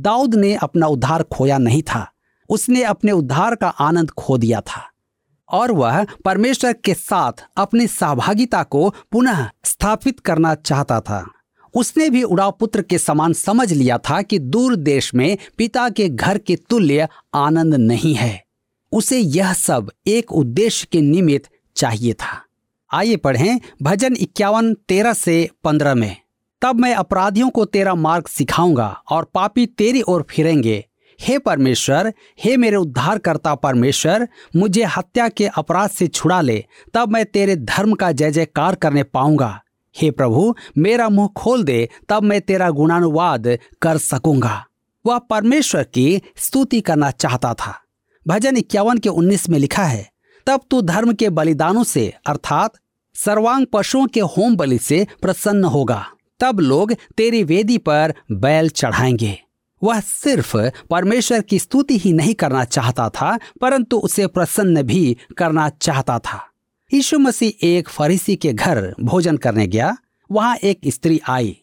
दाऊद 0.00 0.34
ने 0.34 0.54
अपना 0.54 0.86
उद्धार 0.86 1.22
खोया 1.22 1.58
नहीं 1.58 1.82
था। 1.82 2.12
उसने 2.48 2.82
अपने 2.82 3.12
उद्धार 3.12 3.54
का 3.54 3.68
आनंद 3.68 4.10
खो 4.10 4.38
दिया 4.38 4.60
था। 4.60 4.88
और 5.48 5.72
वह 5.72 6.04
परमेश्वर 6.04 6.72
के 6.72 6.94
साथ 6.94 7.32
अपनी 7.56 7.86
सहभागिता 7.86 8.62
को 8.62 8.94
पुनः 9.12 9.50
स्थापित 9.64 10.20
करना 10.20 10.54
चाहता 10.54 11.00
था। 11.00 11.30
उसने 11.74 12.10
भी 12.10 12.22
उड़ाव 12.22 12.56
पुत्र 12.60 12.82
के 12.82 12.98
समान 12.98 13.32
समझ 13.32 13.72
लिया 13.72 13.98
था 13.98 14.22
कि 14.22 14.38
दूर 14.38 14.76
देश 14.76 15.14
में 15.14 15.38
पिता 15.58 15.88
के 15.88 16.08
घर 16.08 16.38
के 16.38 16.56
तुल्य 16.56 17.08
आनंद 17.34 17.74
नहीं 17.74 18.14
है। 18.14 18.44
उसे 18.92 19.18
यह 19.18 19.52
सब 19.52 19.90
एक 20.06 20.32
उद्देश्य 20.32 20.88
के 20.92 21.00
निमित्त 21.00 21.50
चाहिए 21.76 22.12
था। 22.12 22.44
आइए 22.92 23.16
पढ़ें 23.16 23.60
भजन 23.82 24.16
इक्यावन, 24.16 24.74
तेरह 24.74 25.12
से 25.12 25.48
पंद्रह 25.64 25.94
में। 25.94 26.16
तब 26.62 26.80
मैं 26.80 26.94
अपराधियों 26.94 27.50
को 27.50 27.64
तेरा 27.64 27.94
मार्ग 27.94 28.26
सिखाऊँगा 28.26 29.02
और 29.10 29.24
पापी 29.34 29.66
तेरी 29.66 30.02
ओर 30.02 30.26
फिरेंगे। 30.30 30.86
हे 31.20 31.38
परमेश्वर, 31.38 32.12
हे 32.44 32.56
मेरे 32.56 32.76
उद्धार 32.76 33.18
करता 33.18 33.54
परमेश्वर, 33.54 34.28
मुझे 34.56 34.84
हत्या 34.84 35.28
के 35.28 35.46
अपराध 35.46 35.90
से 35.90 36.08
छुड़ा 36.08 36.40
ले, 36.40 36.64
तब 36.94 37.08
मैं 37.08 37.24
तेरे 37.24 37.56
धर्म 37.56 37.94
का 37.94 38.12
जय 38.12 38.30
जयकार 38.30 38.74
करने 38.74 39.02
पाऊँगा। 39.02 39.62
हे 39.96 40.10
प्रभु, 40.10 40.54
मेरा 40.78 41.08
मुँह 41.08 41.28
खोल 41.36 41.62
दे, 41.62 41.88
तब 42.08 42.22
मैं 42.22 42.40
तेरा 42.40 42.70
गुणानुवाद 42.70 43.58
कर 43.82 43.98
सकूँगा। 43.98 44.66
वह 45.06 45.18
परमेश्वर 45.18 45.82
की 45.82 46.22
स्तुति 46.36 46.80
करना 46.80 47.10
चाहता 47.10 47.54
था। 47.54 47.80
भजन 48.28 48.56
इक्यावन 48.56 48.98
के 48.98 49.08
उन्नीस 49.08 49.48
में 49.48 49.58
लिखा 49.58 49.84
है, 49.84 50.10
तब 50.46 50.60
तू 50.70 50.82
धर्म 50.82 51.12
के 51.12 51.30
बलिदानों 51.30 51.84
से, 51.84 52.12
अर्थात 52.26 52.72
सर्वांग 53.14 53.66
पशुओं 53.72 54.06
के 54.06 54.20
होम 54.20 54.56
बलि 54.56 54.78
से 54.78 55.06
प्रसन्न 55.22 55.64
होगा। 55.64 56.06
तब 56.40 56.60
लोग 56.60 56.92
तेरी 56.92 57.44
वेदी 57.44 57.78
पर 57.78 58.14
बैल 58.32 58.68
चढ़ाएँगे। 58.68 59.38
वह 59.82 60.00
सिर्फ़ 60.00 60.56
परमेश्वर 60.90 61.40
की 61.40 61.58
स्तुति 61.58 61.98
ही 61.98 62.12
नहीं 62.12 62.34
करना 62.34 62.64
चाहता 62.64 63.08
था, 63.08 63.38
परंतु 63.60 63.98
उसे 63.98 64.26
प्रसन्न 64.26 64.82
भी 64.82 65.16
करना 65.38 65.68
चाहता 65.68 66.18
था। 66.18 66.46
यीशु 66.94 67.18
मसीह 67.18 67.66
एक 67.66 67.88
फरीसी 67.88 68.36
के 68.36 68.52
घर 68.52 68.94
भोजन 69.00 69.36
करने 69.36 69.66
गया। 69.66 69.96
वहाँ 70.32 70.56
एक 70.56 70.80
स्त्री 70.86 71.20
आई, 71.28 71.56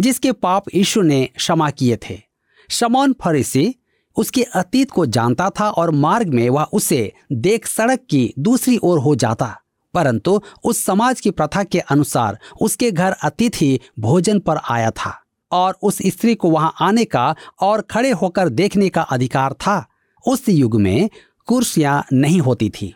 जिसके 0.00 0.32
पाप 0.32 0.64
यीशु 0.74 1.02
ने 1.02 1.28
क्षमा 1.36 1.70
किए 1.70 1.96
थे। 1.96 2.22
शमौन 2.70 3.14
फरीसी 3.24 3.74
उसके 4.16 4.42
अतीत 4.42 4.90
को 4.90 5.06
जानता 5.06 5.50
था 5.50 5.70
और 5.70 5.90
मार्ग 5.90 6.28
में 6.28 6.50
वह 6.50 6.62
उसे 6.62 7.12
देख 7.32 7.66
सड़क 7.66 8.00
की 8.10 8.34
दूसरी 8.38 8.78
ओर 8.82 8.98
हो 8.98 9.14
जाता। 9.14 9.60
परंतु 9.94 10.40
उस 10.64 10.84
समाज 10.84 11.20
की 11.20 11.30
प्रथा 11.30 11.64
के 11.64 11.78
अनुसार 11.78 12.38
उसके 12.60 12.90
घर 12.90 13.12
अतिथि 13.12 13.78
भोजन 13.98 14.38
पर 14.38 14.56
आया 14.70 14.90
था 14.90 15.20
और 15.52 15.76
उस 15.82 15.98
स्त्री 16.06 16.34
को 16.34 16.50
वहाँ 16.50 16.74
आने 16.80 17.04
का 17.04 17.34
और 17.60 17.80
खड़े 17.80 18.10
होकर 18.10 18.48
देखने 18.48 18.88
का 18.88 19.02
अधिकार 19.02 19.52
था। 19.52 19.86
उस 20.28 20.48
युग 20.48 20.80
में 20.80 21.10
कुर्सियाँ 21.46 22.04
नहीं 22.12 22.40
होती 22.40 22.70
थी। 22.70 22.94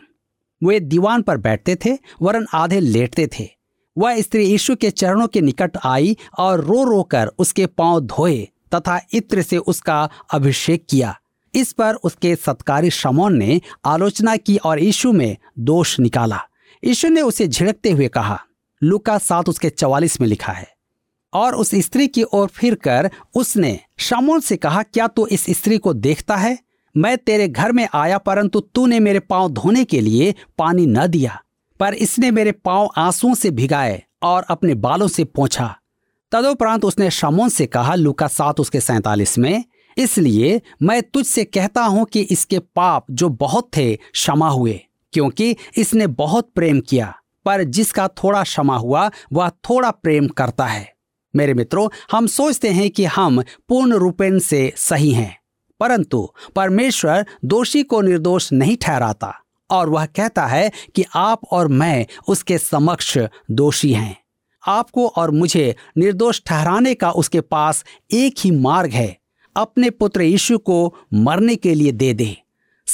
वे 0.63 0.79
दीवान 0.79 1.21
पर 1.21 1.37
बैठते 1.37 1.75
थे, 1.75 1.97
वरन 2.21 2.45
आधे 2.53 2.79
लेटते 2.79 3.27
थे। 3.39 3.47
वह 3.97 4.21
स्त्री 4.21 4.45
यीशु 4.45 4.75
के 4.75 4.89
चरणों 4.91 5.27
के 5.27 5.41
निकट 5.41 5.77
आई 5.85 6.17
और 6.37 6.63
रो 6.63 6.83
रो 6.83 7.03
कर 7.03 7.27
उसके 7.39 7.65
पाँव 7.65 7.99
धोए 7.99 8.47
तथा 8.75 8.99
इत्र 9.13 9.41
से 9.41 9.57
उसका 9.57 10.09
अभिषेक 10.33 10.85
किया। 10.89 11.19
इस 11.55 11.71
पर 11.73 11.95
उसके 11.95 12.35
सत्कारी 12.35 12.89
शमोन 12.89 13.37
ने 13.37 13.61
आलोचना 13.85 14.35
की 14.37 14.57
और 14.57 14.79
यीशु 14.79 15.11
में 15.11 15.37
दोष 15.59 15.99
निकाला। 15.99 16.39
यीशु 16.83 17.07
ने 17.07 17.21
उसे 17.21 17.47
झिड़कते 17.47 17.91
हुए 17.91 18.07
कहा, 18.07 18.39
लुका 18.83 19.17
सात 19.17 19.49
उसके 19.49 19.69
चवालीस 19.69 20.21
में 20.21 20.27
लिखा 20.27 20.51
है। 20.51 20.67
और 21.33 21.55
उस 21.55 21.71
स्त्री 21.75 22.07
की 22.07 22.23
ओर 22.23 22.47
फिर 22.47 22.75
कर 22.75 23.09
उसने 23.35 23.79
शमोन 23.97 24.39
से 24.39 24.57
कहा, 24.57 24.83
क्या 24.83 25.07
तू 25.07 25.27
इस 25.27 25.45
स्त्री 25.49 25.77
को 25.77 25.93
देखता 25.93 26.35
है? 26.35 26.57
मैं 26.97 27.17
तेरे 27.17 27.47
घर 27.47 27.71
में 27.71 27.87
आया, 27.93 28.17
परंतु 28.17 28.59
तूने 28.59 28.99
मेरे 28.99 29.19
पाँव 29.19 29.49
धोने 29.49 29.83
के 29.83 30.01
लिए 30.01 30.35
पानी 30.57 30.85
न 30.85 31.07
दिया। 31.07 31.41
पर 31.79 31.93
इसने 31.93 32.31
मेरे 32.31 32.51
पाँव 32.51 32.89
आंसुओं 32.97 33.33
से 33.33 33.51
भिगाए 33.51 34.03
और 34.23 34.45
अपने 34.49 34.73
बालों 34.75 35.07
से 35.07 35.23
पोछा। 35.23 35.75
तदोपरांत 36.31 36.85
उसने 36.85 37.09
शमोन 37.11 37.49
से 37.49 37.65
कहा, 37.65 37.95
लुका 37.95 38.27
सात 38.27 38.59
उसके 38.59 38.79
सैतालीस 38.79 39.37
में, 39.37 39.63
इसलिए 39.97 40.61
मैं 40.81 41.01
तुझसे 41.03 41.43
कहता 41.43 41.83
हूँ 41.83 42.05
कि 42.05 42.21
इसके 42.21 42.59
पाप 42.59 43.05
जो 43.11 43.29
बहुत 43.29 43.69
थे, 43.77 43.95
क्षमा 43.95 44.49
हुए। 44.49 44.79
क्योंकि 45.13 45.55
इसने 45.77 46.07
बहुत 46.07 46.51
प्रेम 46.55 46.79
किया, 46.79 47.13
पर 47.45 47.63
जिसका 47.63 48.07
थोड़ा 48.07 48.43
क्षमा 48.43 48.77
हुआ, 48.77 49.09
वह 49.33 49.49
थोड़ा 49.49 49.91
प्रेम 49.91 50.27
करता 50.27 50.65
है। 50.65 50.93
मेरे 51.33 51.53
मित्रों, 51.53 51.87
हम 52.11 52.27
सोचते 52.27 52.69
हैं 52.69 52.89
कि 52.89 53.05
हम 53.05 53.41
पूर्ण 53.69 53.93
रूपेण 53.93 54.39
से 54.39 54.73
सही 54.77 55.11
हैं, 55.11 55.35
परंतु 55.79 56.27
परमेश्वर 56.55 57.25
दोषी 57.45 57.83
को 57.83 58.01
निर्दोष 58.01 58.51
नहीं 58.53 58.77
ठहराता, 58.77 59.33
और 59.69 59.89
वह 59.89 60.05
कहता 60.05 60.45
है 60.45 60.71
कि 60.95 61.05
आप 61.15 61.45
और 61.51 61.67
मैं 61.67 62.05
उसके 62.27 62.57
समक्ष 62.57 63.17
दोषी 63.51 63.93
हैं। 63.93 64.17
आपको 64.63 65.07
और 65.07 65.31
मुझे 65.31 65.75
निर्दोष 65.97 66.41
ठहराने 66.45 66.93
का 66.93 67.11
उसके 67.11 67.41
पास 67.41 67.83
एक 68.13 68.35
ही 68.39 68.51
मार्ग 68.51 68.91
है, 68.91 69.17
अपने 69.55 69.89
पुत्र 69.89 70.21
यीशु 70.21 70.57
को 70.57 70.95
मरने 71.13 71.55
के 71.55 71.73
लिए 71.73 71.91
दे 71.91 72.13
दे। 72.13 72.35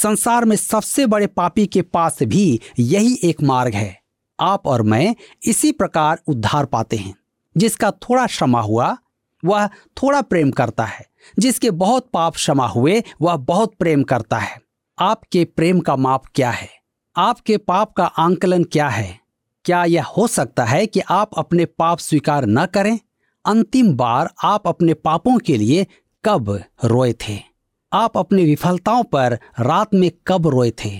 संसार 0.02 0.44
में 0.44 0.56
सबसे 0.56 1.06
बड़े 1.06 1.26
पापी 1.26 1.66
के 1.66 1.82
पास 1.82 2.18
भी 2.22 2.60
यही 2.78 3.18
एक 3.24 3.42
मार्ग 3.42 3.74
है। 3.74 4.00
आप 4.40 4.66
और 4.66 4.82
मैं 4.82 5.16
इसी 5.44 5.72
प्रकार 5.72 6.20
उद्धार 6.26 6.64
पाते 6.64 6.96
हैं। 6.96 7.14
जिसका 7.56 7.90
थोड़ा 7.90 8.26
क्षमा 8.26 8.60
हुआ, 8.60 8.96
वह 9.44 9.66
थोड़ा 9.66 10.22
प्रेम 10.22 10.50
करता 10.50 10.84
है। 10.84 11.06
जिसके 11.38 11.70
बहुत 11.70 12.10
पाप 12.12 12.34
क्षमा 12.34 12.66
हुए, 12.66 13.02
वह 13.22 13.36
बहुत 13.36 13.74
प्रेम 13.78 14.02
करता 14.02 14.38
है। 14.38 14.60
आपके 14.98 15.44
प्रेम 15.44 15.80
का 15.80 15.96
माप 15.96 16.22
क्या 16.34 16.50
है? 16.50 16.68
आपके 17.16 17.56
पाप 17.56 17.92
का 17.92 18.06
आंकलन 18.06 18.64
क्या 18.64 18.88
है? 18.88 19.20
क्या 19.64 19.84
यह 19.84 20.04
हो 20.04 20.26
सकता 20.26 20.64
है 20.64 20.86
कि 20.86 21.00
आप 21.00 21.30
अपने 21.38 21.64
पाप 21.64 21.98
स्वीकार 21.98 22.46
न 22.46 22.66
करें? 22.66 22.98
अंतिम 23.46 23.94
बार 23.94 24.34
आप 24.44 24.68
अपने 24.68 24.94
पापों 24.94 25.38
के 25.38 25.56
लिए 25.56 25.86
कब 26.24 26.62
रोए 26.84 27.12
थे? 27.12 27.55
आप 27.96 28.16
अपनी 28.18 28.44
विफलताओं 28.44 29.02
पर 29.04 29.38
रात 29.60 29.94
में 29.94 30.10
कब 30.26 30.46
रोए 30.46 30.70
थे? 30.78 30.90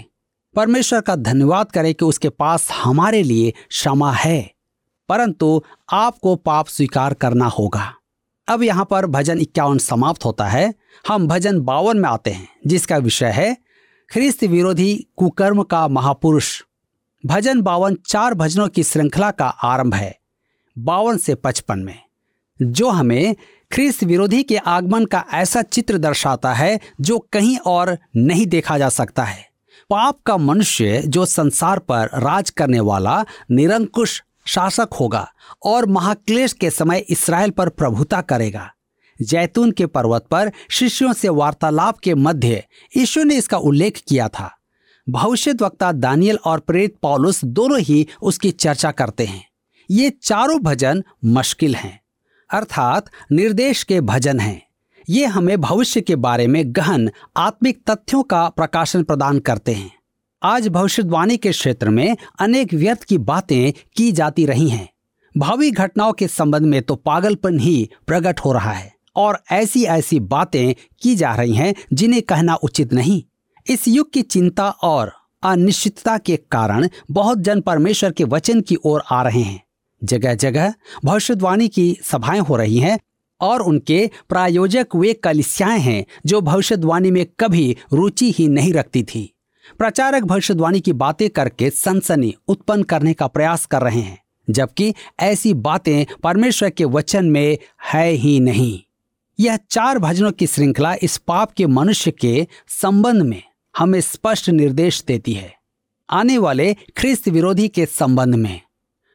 परमेश्वर 0.55 1.01
का 1.01 1.17
धन्यवाद 1.17 1.71
करें 1.73 1.95
कि 1.95 2.05
उसके 2.05 2.29
पास 2.29 2.71
हमारे 2.73 3.23
लिए 3.23 3.51
क्षमा 3.69 4.13
है, 4.13 4.51
परंतु 5.09 5.61
आपको 5.93 6.35
पाप 6.37 6.67
स्वीकार 6.67 7.15
करना 7.15 7.47
होगा। 7.49 7.93
अब 8.49 8.63
यहाँ 8.63 8.85
पर 8.85 9.07
भजन 9.07 9.41
इक्यावन 9.41 9.79
समाप्त 9.79 10.25
होता 10.25 10.47
है। 10.47 10.73
हम 11.09 11.27
भजन 11.29 11.61
बावन 11.61 11.99
में 11.99 12.09
आते 12.09 12.31
हैं, 12.31 12.49
जिसका 12.67 12.97
विषय 12.99 13.31
है 13.31 13.57
ख्रिस्त 14.11 14.45
विरोधी 14.45 14.95
कुकर्म 15.17 15.63
का 15.63 15.87
महापुरुष। 15.89 16.63
भजन 17.25 17.61
बावन 17.63 17.97
चार 18.07 18.35
भजनों 18.35 18.69
की 18.69 18.83
श्रृंखला 18.83 19.31
का 19.31 19.47
आरंभ 19.47 19.95
है, 19.95 20.19
बावन 20.77 21.17
से 21.17 21.35
पचपन 21.35 21.79
में, 21.79 21.99
जो 22.61 22.89
हमें 22.91 23.37
ख्रिस्त 23.73 24.05
विरोधी 24.05 24.43
के 24.43 24.57
आगमन 24.57 25.05
का 25.05 25.25
ऐसा 25.33 25.63
चित्र 25.63 25.99
दर्शाता 25.99 26.53
है 26.55 26.81
जो 27.01 27.19
कहीं 27.33 27.59
और 27.59 27.99
नहीं 28.17 28.47
देखा 28.47 28.79
जा 28.79 28.89
सकता 28.89 29.25
है। 29.25 29.49
पाप 29.91 30.21
का 30.27 30.37
मनुष्य 30.37 31.03
जो 31.07 31.25
संसार 31.25 31.79
पर 31.79 32.09
राज 32.15 32.51
करने 32.51 32.81
वाला, 32.81 33.25
निरंकुश 33.51 34.23
शासक 34.47 34.89
होगा 35.01 35.33
और 35.63 35.87
महाक्लेश 35.87 36.53
के 36.53 36.71
समय 36.71 36.99
इसराइल 36.99 37.51
पर 37.51 37.69
प्रभुता 37.69 38.21
करेगा। 38.21 38.71
जैतून 39.23 39.71
के 39.71 39.87
पर्वत 39.87 40.27
पर 40.31 40.53
शिष्यों 40.71 41.13
से 41.13 41.29
वार्तालाप 41.29 41.99
के 41.99 42.15
मध्य 42.15 42.65
यीशु 42.97 43.25
ने 43.25 43.37
इसका 43.37 43.59
उल्लेख 43.59 44.03
किया 44.09 44.29
था। 44.29 44.51
भविष्य 45.09 45.53
वक्ता 45.63 45.93
दानियल 45.93 46.39
और 46.45 46.61
प्रेरित 46.61 46.97
पॉलुस 47.03 47.45
दोनों 47.45 47.81
ही 47.81 48.07
उसकी 48.23 48.51
चर्चा 48.51 48.91
करते 48.91 49.25
हैं। 49.25 49.49
ये 49.91 50.11
चारों 50.23 50.61
भजन 50.61 51.05
मुश्किल 51.25 51.75
हैं। 51.75 52.01
अर्थात 52.51 53.07
निर्देश 53.33 53.83
के 53.83 54.01
भजन 54.01 54.41
हैं। 54.41 54.63
ये 55.09 55.27
हमें 55.27 55.61
भविष्य 55.61 56.01
के 56.01 56.17
बारे 56.17 56.47
में 56.47 56.63
गहन, 56.67 57.11
आत्मिक 57.37 57.83
तथ्यों 57.91 58.23
का 58.23 58.49
प्रकाशन 58.49 59.03
प्रदान 59.03 59.39
करते 59.39 59.73
हैं। 59.73 59.93
आज 60.43 60.69
भविष्यवाणी 60.69 61.37
के 61.37 61.51
क्षेत्र 61.51 61.91
में 61.91 62.17
अनेक 62.39 62.75
व्यर्थ 62.75 63.05
की 63.05 63.19
बातें 63.19 63.73
की 63.97 64.13
जाती 64.13 64.47
रही 64.47 64.69
हैं। 64.69 64.89
भावी 65.39 65.71
घटनाओं 65.71 66.13
के 66.13 66.29
संबंध 66.29 66.63
में 66.63 66.83
तो 66.83 66.97
पागलपन 66.97 67.59
ही 67.59 67.91
प्रकट 68.07 68.41
हो 68.41 68.53
रहा 68.53 68.73
है 68.73 68.95
और 69.17 69.43
ऐसी 69.53 69.85
ऐसी 69.85 70.21
बातें 70.21 70.75
की 71.03 71.17
जा 71.17 71.35
रही 71.35 71.55
हैं 71.55 71.75
जिन्हें 71.93 72.23
कहना 72.23 72.55
उचित 72.55 72.93
नहीं। 72.93 73.23
इस 73.71 73.89
युग 73.89 74.13
की 74.13 74.23
चिंता 74.23 74.71
और 74.71 75.13
अनिश्चितता 75.43 76.19
के 76.19 76.37
कारण 76.37 76.89
बहुत 77.11 77.39
जन 77.39 77.61
परमेश्वर 77.61 78.13
के 78.13 78.25
वचन 78.25 78.61
की 78.61 78.77
ओर 78.85 79.03
आ 79.11 79.23
रहे 79.23 79.41
हैं। 79.41 79.66
जगह 80.05 80.35
जगह 80.35 80.75
भविष्यवाणी 81.05 81.69
की 81.69 81.99
सभाएँ 82.03 82.41
हो 82.41 82.57
रही 82.57 82.79
हैं 82.79 82.99
और 83.41 83.61
उनके 83.61 84.11
प्रायोजक 84.29 84.87
वे 84.97 85.13
कलिसियाएँ 85.13 85.81
हैं 85.81 86.05
जो 86.27 86.41
भविष्यवाणी 86.41 87.11
में 87.11 87.27
कभी 87.41 87.77
रुचि 87.93 88.31
ही 88.33 88.49
नहीं 88.49 88.73
रखती 88.73 89.03
थी। 89.03 89.35
प्रचारक 89.79 90.23
भविष्यवाणी 90.23 90.81
की 90.81 90.93
बातें 90.93 91.31
करके 91.31 91.71
सनसनी 91.71 92.35
उत्पन्न 92.49 92.83
करने 92.83 93.15
का 93.15 93.27
प्रयास 93.27 93.67
कर 93.67 93.83
रहे 93.83 94.01
हैं, 94.01 94.19
जबकि 94.51 94.95
ऐसी 95.21 95.55
बातें 95.55 96.21
परमेश्वर 96.23 96.71
के 96.71 96.85
वचन 96.85 97.27
में 97.27 97.59
है 97.93 98.11
ही 98.11 98.41
नहीं। 98.41 98.81
यह 99.41 99.57
चार 99.71 99.99
भजनों 99.99 100.33
की 100.33 100.47
श्रृंखला 100.47 100.95
इस 101.03 101.17
पाप 101.17 101.53
के 101.53 101.67
मनुष्य 101.67 102.11
के 102.11 102.47
संबंध 102.69 103.23
में 103.23 103.43
हमें 103.79 104.01
स्पष्ट 104.01 104.51
निर्देश 104.51 105.05
देती 105.07 105.33
है। 105.33 105.55
आने 106.11 106.39
वाले 106.39 106.75
ख्रिस्त 106.97 107.29
विरोधी 107.29 107.69
के 107.69 107.87
संबंध 107.87 108.35
में। 108.35 108.61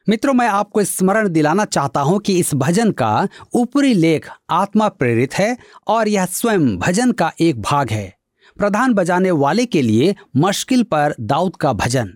मित्रों, 0.08 0.32
मैं 0.34 0.46
आपको 0.48 0.82
स्मरण 0.84 1.28
दिलाना 1.28 1.64
चाहता 1.64 2.00
हूँ 2.00 2.18
कि 2.20 2.38
इस 2.38 2.54
भजन 2.54 2.90
का 2.90 3.28
ऊपरी 3.54 3.92
लेख 3.94 4.28
आत्मा 4.50 4.88
प्रेरित 4.88 5.34
है 5.34 5.56
और 5.86 6.08
यह 6.08 6.24
स्वयं 6.24 6.76
भजन 6.78 7.12
का 7.12 7.30
एक 7.40 7.60
भाग 7.62 7.90
है। 7.90 8.16
प्रधान 8.56 8.94
बजाने 8.94 9.30
वाले 9.30 9.66
के 9.66 9.82
लिए 9.82 10.14
मुश्किल 10.36 10.82
पर 10.82 11.14
दाऊद 11.20 11.56
का 11.56 11.72
भजन। 11.72 12.12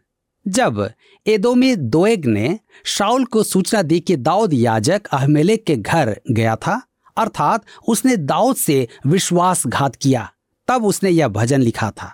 जब 0.47 0.91
एदोमी 1.27 1.75
दोएग 1.77 2.27
ने 2.27 2.59
शाउल 2.85 3.25
को 3.25 3.43
सूचना 3.43 3.83
दी 3.83 4.01
कि 4.01 4.17
दाऊद 4.17 4.55
याजक 4.55 5.07
अहमेलेक 5.07 5.65
के 5.67 5.77
घर 5.77 6.17
गया 6.31 6.57
था, 6.57 6.81
अर्थात 7.17 7.65
उसने 7.89 8.17
दाऊद 8.17 8.57
से 8.57 8.87
विश्वासघात 9.07 9.97
किया, 9.97 10.31
तब 10.69 10.85
उसने 10.85 11.11
यह 11.11 11.29
भजन 11.29 11.61
लिखा 11.61 11.91
था। 11.91 12.13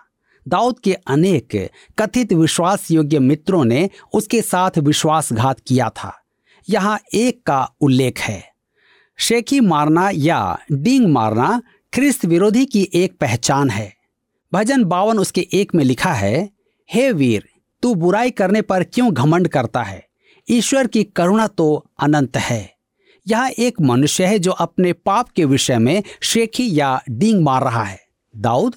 दाऊद 0.49 0.79
के 0.79 0.95
अनेक 0.95 1.71
कथित 1.99 2.33
विश्वास 2.33 2.91
योग्य 2.91 3.19
मित्रों 3.19 3.65
ने 3.65 3.91
उसके 4.15 4.43
साथ 4.43 4.71
विश्वासघात 4.79 5.61
किया 5.67 5.89
था। 5.89 6.23
यहाँ 6.71 7.01
एक 7.15 7.43
का 7.47 7.71
उल्लेख 7.81 8.21
है। 8.21 8.53
शेखी 9.17 9.61
मारना 9.61 10.11
या 10.15 10.59
डींग 10.73 11.07
मारना 11.07 11.63
ख्रिस्त 11.95 12.25
विरोधी 12.25 12.65
की 12.65 12.89
एक 12.95 13.19
पहचान 13.19 13.71
है। 13.71 13.95
भजन 14.53 14.85
बावन 14.85 15.19
उसके 15.19 15.49
एक 15.53 15.75
में 15.75 15.85
लिखा 15.85 16.13
है, 16.13 16.51
हे 16.93 17.13
वीर, 17.13 17.49
तू 17.83 17.95
बुराई 17.95 18.31
करने 18.31 18.63
पर 18.63 18.85
क्यों 18.85 19.15
घमंड 19.15 19.49
करता 19.49 19.83
है? 19.83 20.07
ईश्वर 20.51 20.87
की 20.87 21.05
करुणा 21.05 21.47
तो 21.47 21.87
अनंत 22.01 22.37
है। 22.37 22.75
यह 23.29 23.55
एक 23.59 23.81
मनुष्य 23.81 24.27
है 24.27 24.39
जो 24.39 24.51
अपने 24.51 24.93
पाप 24.93 25.29
के 25.29 25.45
विषय 25.45 25.79
में 25.79 26.03
शेखी 26.23 26.79
या 26.79 27.03
डींग 27.11 27.43
मार 27.43 27.63
रहा 27.65 27.83
है। 27.83 28.01
दाऊद 28.37 28.75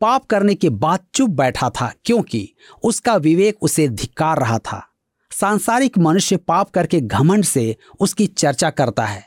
पाप 0.00 0.24
करने 0.24 0.54
के 0.54 0.68
बाद 0.68 1.00
चुप 1.14 1.30
बैठा 1.30 1.70
था, 1.70 1.92
क्योंकि 2.04 2.48
उसका 2.84 3.16
विवेक 3.16 3.62
उसे 3.62 3.88
धिक्कार 3.88 4.38
रहा 4.38 4.58
था। 4.58 4.86
सांसारिक 5.30 5.98
मनुष्य 5.98 6.36
पाप 6.36 6.70
करके 6.70 7.00
घमंड 7.00 7.44
से 7.44 7.76
उसकी 8.00 8.26
चर्चा 8.26 8.70
करता 8.70 9.04
है। 9.04 9.24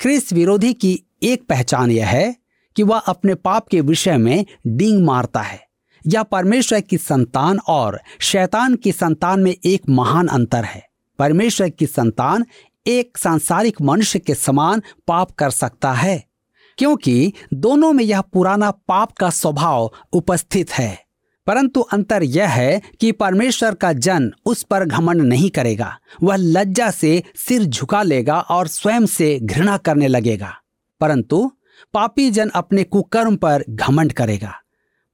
ख्रिस्त 0.00 0.32
विरोधी 0.32 0.72
की 0.72 1.02
एक 1.22 1.46
पहचान 1.48 1.90
यह 1.90 2.06
है 2.06 2.36
कि 2.76 2.82
वह 2.82 2.98
अपने 2.98 3.34
पाप 3.34 3.68
के 3.68 3.80
विषय 3.80 4.16
में 4.16 4.44
डींग 4.66 5.04
मारता 5.04 5.40
है 5.40 5.66
यह 6.04 6.22
परमेश्वर 6.22 6.80
की 6.80 6.96
संतान 6.96 7.58
और 7.58 8.00
शैतान 8.20 8.74
की 8.74 8.92
संतान 8.92 9.40
में 9.40 9.54
एक 9.64 9.88
महान 9.88 10.28
अंतर 10.28 10.64
है। 10.64 10.86
परमेश्वर 11.18 11.68
की 11.68 11.86
संतान 11.86 12.44
एक 12.86 13.18
सांसारिक 13.18 13.80
मनुष्य 13.82 14.18
के 14.18 14.34
समान 14.34 14.82
पाप 15.06 15.30
कर 15.30 15.50
सकता 15.50 15.92
है। 15.92 16.27
क्योंकि 16.78 17.32
दोनों 17.54 17.92
में 17.92 18.04
यह 18.04 18.20
पुराना 18.20 18.70
पाप 18.70 19.12
का 19.12 19.30
स्वभाव 19.30 19.92
उपस्थित 20.12 20.70
है। 20.70 21.04
परंतु 21.46 21.80
अंतर 21.80 22.22
यह 22.22 22.48
है 22.48 22.82
कि 23.00 23.12
परमेश्वर 23.12 23.74
का 23.74 23.92
जन 23.92 24.32
उस 24.44 24.62
पर 24.62 24.84
घमंड 24.84 25.22
नहीं 25.22 25.50
करेगा। 25.50 25.98
वह 26.22 26.36
लज्जा 26.36 26.90
से 26.90 27.22
सिर 27.36 27.64
झुका 27.64 28.02
लेगा 28.02 28.40
और 28.40 28.66
स्वयं 28.66 29.06
से 29.06 29.38
घृणा 29.42 29.76
करने 29.76 30.08
लगेगा। 30.08 30.54
परंतु 31.00 31.52
पापी 31.94 32.30
जन 32.30 32.48
अपने 32.48 32.84
कुकर्म 32.84 33.36
पर 33.36 33.64
घमंड 33.70 34.12
करेगा। 34.12 34.54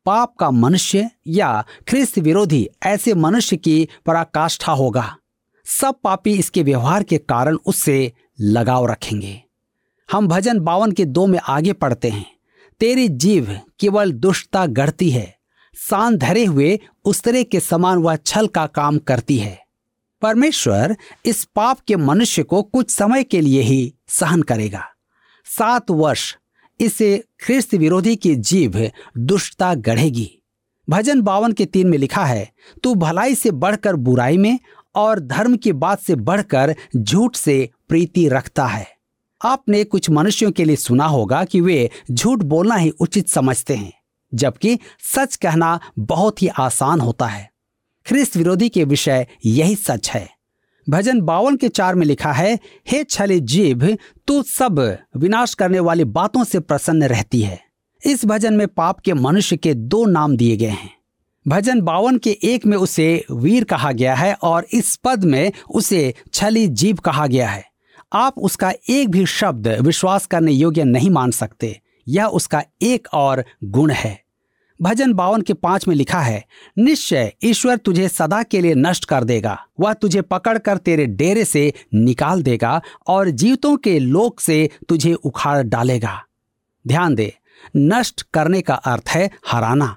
पाप 0.06 0.34
का 0.40 0.50
मनुष्य 0.50 1.10
या 1.26 1.64
ख्रिस्त 1.88 2.18
विरोधी 2.18 2.68
ऐसे 2.82 3.14
मनुष्य 3.14 3.56
की 3.56 3.88
पराकाष्ठा 4.06 4.72
होगा। 4.72 5.16
सब 5.64 5.94
पापी 6.04 6.38
इसके 6.38 6.62
व्यवहार 6.62 7.02
के 7.02 7.18
कारण 7.18 7.56
उससे 7.66 8.12
लगाव 8.40 8.86
रखेंगे। 8.86 9.43
हम 10.14 10.28
भजन 10.28 10.58
बावन 10.58 10.92
के 10.92 11.04
दो 11.04 11.26
में 11.26 11.40
आगे 11.48 11.72
पढ़ते 11.72 12.08
हैं। 12.08 12.26
तेरी 12.80 13.08
जीव 13.08 13.60
केवल 13.80 14.12
दुष्टता 14.12 14.66
गढ़ती 14.66 15.10
है। 15.10 15.36
सान 15.90 16.16
धरे 16.16 16.44
हुए 16.44 16.80
उस्तरे 17.04 17.44
के 17.44 17.60
समान 17.60 17.98
वह 17.98 18.16
छल 18.16 18.46
का 18.46 18.66
काम 18.66 18.98
करती 18.98 19.38
है। 19.38 19.60
परमेश्वर 20.22 20.96
इस 21.26 21.44
पाप 21.44 21.80
के 21.80 21.96
मनुष्य 21.96 22.42
को 22.42 22.62
कुछ 22.62 22.90
समय 22.90 23.24
के 23.24 23.40
लिए 23.40 23.60
ही 23.60 23.94
सहन 24.08 24.42
करेगा। 24.42 24.84
सात 25.44 25.90
वर्ष, 25.90 26.36
इसे 26.80 27.24
ख्रिस्त 27.40 27.74
विरोधी 27.74 28.16
की 28.16 28.34
जीव 28.34 28.90
दुष्टता 29.18 29.74
गढ़ेगी। 29.74 30.42
भजन 30.90 31.20
बावन 31.20 31.52
के 31.52 31.66
तीन 31.66 31.88
में 31.88 31.98
लिखा 31.98 32.24
है, 32.24 32.52
तू 32.82 32.94
भलाई 32.94 33.34
से 33.34 33.50
बढ़कर 33.50 33.96
बुराई 33.96 34.38
में 34.38 34.58
और 34.94 35.20
धर्म 35.20 35.56
की 35.56 35.72
बात 35.72 36.00
से 36.00 36.14
बढ़कर 36.14 36.74
झूठ 36.96 37.36
से 37.36 37.70
प्रीति 37.88 38.28
रखता 38.28 38.66
है। 38.66 38.93
आपने 39.44 39.84
कुछ 39.84 40.10
मनुष्यों 40.10 40.50
के 40.52 40.64
लिए 40.64 40.76
सुना 40.76 41.06
होगा 41.06 41.44
कि 41.44 41.60
वे 41.60 41.90
झूठ 42.10 42.38
बोलना 42.38 42.74
ही 42.74 42.90
उचित 42.90 43.28
समझते 43.28 43.74
हैं, 43.74 43.92
जबकि 44.34 44.78
सच 45.14 45.36
कहना 45.36 45.80
बहुत 45.98 46.42
ही 46.42 46.48
आसान 46.48 47.00
होता 47.00 47.26
है। 47.26 47.50
ख्रिस्त 48.06 48.36
विरोधी 48.36 48.68
के 48.68 48.84
विषय 48.84 49.26
यही 49.46 49.74
सच 49.74 50.10
है। 50.10 50.28
भजन 50.88 51.20
बावन 51.20 51.56
के 51.56 51.68
चार 51.68 51.94
में 51.94 52.06
लिखा 52.06 52.32
है, 52.32 52.58
हे 52.90 53.04
छले 53.04 53.40
जीभ 53.40 53.98
तू 54.26 54.42
सब 54.42 54.98
विनाश 55.16 55.54
करने 55.54 55.80
वाली 55.80 56.04
बातों 56.04 56.44
से 56.44 56.60
प्रसन्न 56.60 57.02
रहती 57.02 57.42
है। 57.42 57.60
इस 58.06 58.24
भजन 58.24 58.54
में 58.54 58.68
पाप 58.68 59.00
के 59.00 59.12
मनुष्य 59.12 59.56
के 59.56 59.74
दो 59.74 60.04
नाम 60.04 60.36
दिए 60.36 60.56
गए 60.56 60.66
हैं। 60.66 60.90
भजन 61.48 61.80
बावन 61.80 62.18
के 62.18 62.38
एक 62.44 62.66
में 62.66 62.76
उसे 62.76 63.24
वीर 63.30 63.64
कहा 63.64 63.92
गया 63.92 64.14
है 64.14 64.34
और 64.34 64.66
इस 64.72 64.96
पद 64.96 65.24
में 65.24 65.52
उसे 65.70 66.14
छली 66.34 66.68
जीव 66.68 66.96
कहा 66.96 67.26
गया 67.26 67.48
है। 67.48 67.73
आप 68.14 68.34
उसका 68.38 68.72
एक 68.88 69.08
भी 69.10 69.26
शब्द 69.26 69.68
विश्वास 69.68 70.26
करने 70.26 70.52
योग्य 70.52 70.84
नहीं 70.84 71.10
मान 71.10 71.30
सकते। 71.30 71.80
यह 72.08 72.24
उसका 72.24 72.62
एक 72.82 73.08
और 73.12 73.44
गुण 73.64 73.90
है। 73.90 74.24
भजन 74.82 75.12
बावन 75.12 75.40
के 75.40 75.52
पाँच 75.54 75.88
में 75.88 75.94
लिखा 75.96 76.20
है, 76.20 76.44
निश्चय 76.78 77.32
ईश्वर 77.44 77.76
तुझे 77.76 78.08
सदा 78.08 78.42
के 78.42 78.60
लिए 78.60 78.74
नष्ट 78.74 79.04
कर 79.04 79.24
देगा। 79.24 79.66
वह 79.80 79.92
तुझे 79.92 80.22
पकड़कर 80.22 80.76
तेरे 80.76 81.06
डेरे 81.06 81.44
से 81.44 81.72
निकाल 81.94 82.42
देगा 82.42 82.82
और 83.06 83.30
जीवतों 83.30 83.76
के 83.76 83.98
लोक 83.98 84.40
से 84.40 84.70
तुझे 84.88 85.14
उखाड़ 85.14 85.62
डालेगा। 85.62 86.24
ध्यान 86.88 87.14
दे, 87.14 87.34
नष्ट 87.76 88.22
करने 88.22 88.60
का 88.60 88.74
अर्थ 88.74 89.08
है 89.08 89.30
हराना। 89.48 89.96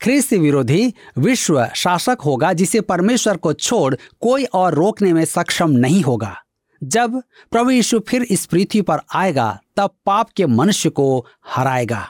ख्रिस्त 0.00 0.32
विरोधी 0.32 0.94
विश्व 1.18 1.66
शासक 1.74 2.18
होगा 2.24 2.52
जिसे 2.52 2.80
परमेश्वर 2.80 3.36
को 3.36 3.52
छोड़ 3.52 3.94
कोई 4.20 4.44
और 4.44 4.74
रोकने 4.74 5.12
में 5.12 5.24
सक्षम 5.24 5.70
नहीं 5.70 6.02
होगा। 6.02 6.40
जब 6.84 7.22
प्रभु 7.50 7.70
यीशु 7.70 8.00
फिर 8.08 8.22
इस 8.22 8.46
पृथ्वी 8.46 8.82
पर 8.82 8.98
आएगा, 9.14 9.60
तब 9.76 9.90
पाप 10.06 10.30
के 10.30 10.46
मनुष्य 10.46 10.90
को 10.90 11.26
हराएगा। 11.46 12.08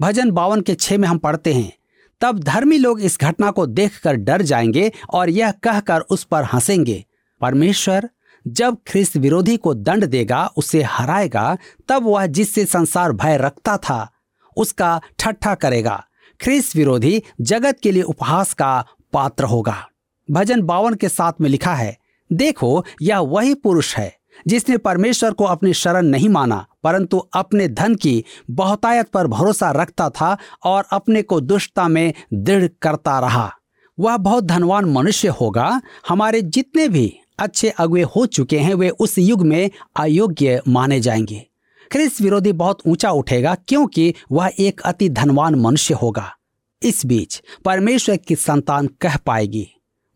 भजन 0.00 0.30
बावन 0.30 0.60
के 0.60 0.74
छह 0.74 0.98
में 0.98 1.08
हम 1.08 1.18
पढ़ते 1.18 1.52
हैं, 1.52 1.72
तब 2.20 2.38
धर्मी 2.38 2.78
लोग 2.78 3.00
इस 3.00 3.18
घटना 3.20 3.50
को 3.50 3.66
देखकर 3.66 4.14
डर 4.14 4.42
जाएँगे 4.42 4.92
और 5.10 5.30
यह 5.30 5.50
कहकर 5.50 6.00
उस 6.00 6.24
पर 6.24 6.44
हंसेंगे, 6.44 7.04
परमेश्वर, 7.40 8.10
जब 8.48 8.76
ख्रिस्त 8.88 9.16
विरोधी 9.16 9.56
को 9.56 9.74
दंड 9.74 10.04
देगा, 10.04 10.50
उसे 10.56 10.82
हराएगा, 10.82 11.56
तब 11.88 12.02
वह 12.02 12.26
जिससे 12.26 12.64
संसार 12.64 13.12
भय 13.12 13.36
रखता 13.36 13.76
था, 13.76 14.10
उसका 14.56 15.00
ठट्ठा 15.18 15.54
करेगा। 15.54 16.06
ख्रिस्त 16.40 16.76
विरोधी 16.76 17.22
जगत 17.40 17.78
के 17.82 17.92
लिए 17.92 18.02
उपहास 18.02 18.54
का 18.54 18.84
पात्र 19.12 19.44
होगा। 19.44 19.88
भजन 20.30 20.62
बावन 20.62 20.94
के 20.94 21.08
साथ 21.08 21.32
में 21.40 21.50
लिखा 21.50 21.74
है 21.74 21.99
देखो, 22.32 22.84
यह 23.02 23.18
वही 23.18 23.54
पुरुष 23.54 23.96
है, 23.96 24.16
जिसने 24.46 24.76
परमेश्वर 24.76 25.32
को 25.32 25.44
अपनी 25.44 25.72
शरण 25.72 26.06
नहीं 26.06 26.28
माना, 26.28 26.66
परंतु 26.84 27.18
अपने 27.18 27.68
धन 27.68 27.94
की 27.94 28.24
बहुतायत 28.50 29.08
पर 29.08 29.26
भरोसा 29.26 29.70
रखता 29.70 30.10
था 30.10 30.36
और 30.64 30.84
अपने 30.90 31.22
को 31.22 31.40
दुष्टता 31.40 31.88
में 31.88 32.14
दृढ़ 32.34 32.68
करता 32.82 33.20
रहा। 33.20 33.52
वह 33.98 34.16
बहुत 34.16 34.44
धनवान 34.44 34.84
मनुष्य 34.84 35.28
होगा, 35.28 35.80
हमारे 36.08 36.42
जितने 36.42 36.88
भी 36.88 37.18
अच्छे 37.38 37.70
अगुए 37.70 38.02
हो 38.02 38.26
चुके 38.26 38.58
हैं, 38.58 38.74
वे 38.74 38.90
उस 38.90 39.18
युग 39.18 39.42
में 39.42 39.70
अयोग्य 39.96 40.62
माने 40.68 41.00
जाएँगे। 41.00 41.46
ख्रिस्त 41.92 42.20
विरोधी 42.20 42.52
बहुत 42.52 42.78
ऊँचा 42.86 43.10
उठेगा, 43.10 43.54
क्योंकि 43.54 44.14
वह 44.32 44.50
एक 44.58 44.80
अति 44.80 45.08
धनवान 45.08 45.54
मनुष्य 45.54 45.94
होगा। 45.94 46.36
इस 46.82 47.06
बीच 47.06 47.42
परमेश्वर 47.64 48.16
की 48.16 48.36
संतान 48.36 48.86
कह 48.86 49.16
पाएगी। 49.16 49.68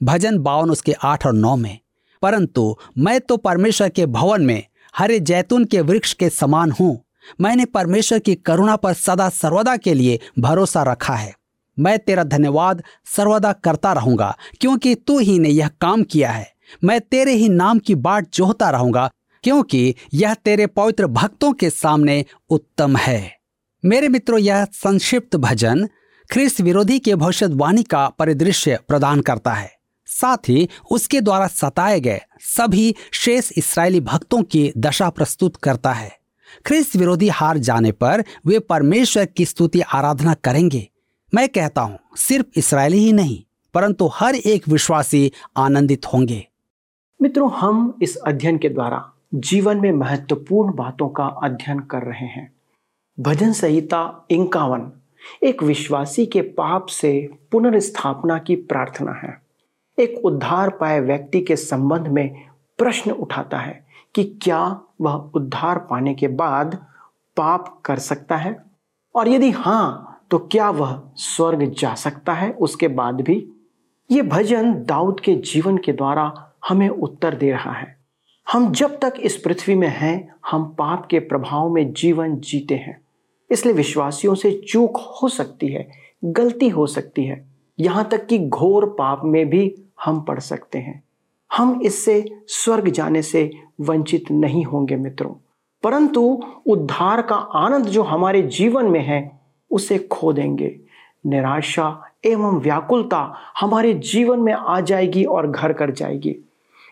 भजन 0.03 0.38
बावन 0.38 0.70
उसके 0.70 0.92
आठ 0.92 1.27
और 1.27 1.33
नौ 1.33 1.57
में 1.57 1.79
परंतु 2.25 2.77
मैं 2.99 3.21
तो 3.21 3.37
परमेश्वर 3.37 3.89
के 3.89 4.07
भवन 4.07 4.43
में, 4.43 4.63
हरे 4.95 5.19
जैतून 5.21 5.65
के 5.65 5.81
वृक्ष 5.81 6.13
के 6.13 6.29
समान 6.31 6.71
हूँ। 6.71 7.05
मैंने 7.41 7.65
परमेश्वर 7.65 8.19
की 8.19 8.35
करुणा 8.35 8.77
पर 8.77 8.93
सदा 8.93 9.29
सर्वदा 9.29 9.77
के 9.77 9.95
लिए 9.95 10.19
भरोसा 10.39 10.83
रखा 10.83 11.15
है। 11.15 11.35
मैं 11.79 11.99
तेरा 11.99 12.25
धन्यवाद 12.25 12.83
सर्वदा 13.07 13.53
करता 13.53 13.93
रहूँगा, 13.93 14.37
क्योंकि 14.61 14.95
तू 14.95 15.19
ही 15.19 15.39
ने 15.39 15.49
यह 15.49 15.69
काम 15.81 16.03
किया 16.03 16.31
है। 16.31 16.53
मैं 16.85 17.01
तेरे 17.01 17.33
ही 17.33 17.49
नाम 17.49 17.79
की 17.79 17.95
बाट 17.95 18.29
जोहता 18.35 18.71
रहूँगा, 18.71 19.11
क्योंकि 19.45 19.95
यह 20.15 20.35
तेरे 20.35 20.67
पवित्र 20.67 21.07
भक्तों 21.07 21.53
के 21.53 21.71
सामने 21.71 22.25
उत्तम 22.51 22.97
है। 22.97 23.33
मेरे 23.85 24.09
मित्रों, 24.09 24.39
यह 24.39 24.65
संक्षिप्त 24.65 25.37
भजन 25.37 25.89
ख्रिस्त 26.31 26.61
विरोधी 26.61 26.99
के 26.99 27.15
भविष्यवाणी 27.15 27.83
का 27.83 28.09
परिदृश्य 28.09 28.79
प्रदान 28.89 29.21
करता 29.21 29.53
है। 29.53 29.73
साथ 30.07 30.49
ही 30.49 30.69
उसके 30.90 31.21
द्वारा 31.21 31.47
सताए 31.47 32.01
गए 32.01 32.21
सभी 32.40 32.95
शेष 33.12 33.51
इसराइली 33.57 34.01
भक्तों 34.01 34.43
की 34.43 34.73
दशा 34.77 35.11
प्रस्तुत 35.11 35.57
करता 35.57 35.93
है। 35.93 36.19
ख्रिस्त 36.67 36.97
विरोधी 36.97 37.29
हार 37.29 37.59
जाने 37.59 37.93
पर 37.93 38.25
वे 38.47 38.59
परमेश्वर 38.59 39.25
की 39.25 39.45
स्तुति 39.45 39.81
आराधना 39.81 40.35
करेंगे। 40.35 40.88
मैं 41.35 41.49
कहता 41.49 41.81
हूँ, 41.81 41.99
सिर्फ़ 42.17 42.47
इसराइली 42.57 42.99
ही 42.99 43.12
नहीं, 43.12 43.43
परंतु 43.75 44.11
हर 44.14 44.35
एक 44.35 44.69
विश्वासी 44.69 45.33
आनंदित 45.57 46.07
होंगे। 46.07 46.49
मित्रों, 47.23 47.53
हम 47.53 47.99
इस 48.03 48.17
अध्ययन 48.17 48.59
के 48.59 48.69
द्वारा 48.69 49.12
जीवन 49.35 49.77
में 49.77 49.93
महत्वपूर्ण 49.93 50.75
बातों 50.75 51.09
का 51.09 51.25
अध्ययन 51.25 51.81
कर 51.81 52.03
रहे 52.03 52.27
हैं। 52.27 52.53
भजन 53.21 53.53
संहिता 53.53 54.27
इक्यावन 54.31 54.93
एक 55.43 55.62
विश्वासी 55.62 56.27
के 56.27 56.40
पाप 56.40 56.87
से 56.87 57.31
पुनर्स्थापना 57.53 58.38
की 58.38 58.57
प्रार्थना 58.57 59.12
है। 59.12 59.44
एक 59.99 60.25
उद्धार 60.25 60.71
पाए 60.71 61.01
व्यक्ति 61.01 61.41
के 61.41 61.57
संबंध 61.57 62.09
में 62.09 62.47
प्रश्न 62.79 63.11
उठाता 63.11 63.59
है 63.59 63.87
कि 64.15 64.25
क्या 64.25 64.81
वह 65.01 65.13
उद्धार 65.13 65.79
पाने 65.79 66.15
के 66.15 66.29
बाद 66.29 66.87
पाप 67.37 67.83
कर 67.85 67.99
सकता 67.99 68.37
है? 68.37 68.65
और 69.15 69.29
यदि 69.29 69.51
हाँ 69.51 70.11
तो 70.31 70.39
क्या 70.39 70.71
वह 70.71 71.03
स्वर्ग 71.17 71.75
जा 71.79 71.95
सकता 71.95 72.33
है? 72.33 72.51
उसके 72.51 72.89
बाद 72.89 73.21
भी 73.21 73.49
ये 74.11 74.23
भजन 74.23 74.85
दाऊद 74.85 75.21
के 75.21 75.35
जीवन 75.35 75.79
के 75.79 75.93
द्वारा 75.93 76.53
हमें 76.69 76.89
उत्तर 76.89 77.35
दे 77.35 77.51
रहा 77.51 77.73
है। 77.73 77.97
हम 78.53 78.73
जब 78.73 78.99
तक 78.99 79.15
इस 79.21 79.37
पृथ्वी 79.37 79.75
में 79.75 79.89
हैं, 79.89 80.35
हम 80.51 80.65
पाप 80.65 81.07
के 81.07 81.19
प्रभाव 81.19 81.69
में 81.69 81.93
जीवन 81.93 82.37
जीते 82.37 82.75
हैं। 82.75 83.01
इसलिए 83.51 83.75
विश्वासियों 83.75 84.35
से 84.35 84.63
चूक 84.69 84.97
हो 84.97 85.29
सकती 85.29 85.69
है, 85.69 85.91
गलती 86.25 86.69
हो 86.69 86.87
सकती 86.87 87.25
है। 87.25 87.47
यहाँ 87.81 88.09
तक 88.09 88.27
कि 88.27 88.39
घोर 88.39 88.87
पाप 88.87 89.21
में 89.25 89.51
भी 89.51 89.84
हम 90.03 90.21
पढ़ 90.21 90.39
सकते 90.39 90.79
हैं। 90.79 91.05
हम 91.57 91.81
इससे 91.83 92.43
स्वर्ग 92.47 92.89
जाने 92.89 93.23
से 93.23 93.51
वंचित 93.81 94.31
नहीं 94.31 94.65
होंगे 94.65 94.97
मित्रों। 94.97 95.35
परंतु 95.83 96.43
उद्धार 96.67 97.23
का 97.23 97.35
आनंद 97.35 97.85
जो 97.85 98.03
हमारे 98.03 98.43
जीवन 98.43 98.85
में 98.85 99.01
है, 99.01 99.41
उसे 99.71 99.99
खो 99.99 100.33
देंगे। 100.33 100.81
निराशा 101.27 102.11
एवं 102.25 102.61
व्याकुलता 102.61 103.35
हमारे 103.61 103.95
जीवन 103.95 104.41
में 104.41 104.53
आ 104.53 104.81
जाएगी 104.81 105.25
और 105.25 105.51
घर 105.51 105.73
कर 105.73 105.91
जाएगी। 105.91 106.37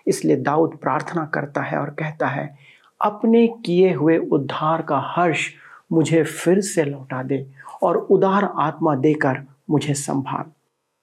इसलिए 0.07 0.37
दाऊद 0.37 0.77
प्रार्थना 0.83 1.25
करता 1.25 1.61
है 1.61 1.79
और 1.79 1.91
कहता 1.91 2.27
है, 2.27 2.57
अपने 3.01 3.49
किए 3.49 3.93
हुए 3.93 4.19
उद्धार 4.19 4.83
का 4.83 4.99
हर्ष 5.17 5.51
मुझे 5.93 6.25
फिर 6.25 6.61
से 6.61 6.85
लौटा 6.85 7.23
दे 7.23 7.47
और 7.83 7.97
उदार 7.97 8.53
आत्मा 8.57 8.95
देकर 8.95 9.43
मुझे 9.71 9.95
संभाल। 9.95 10.45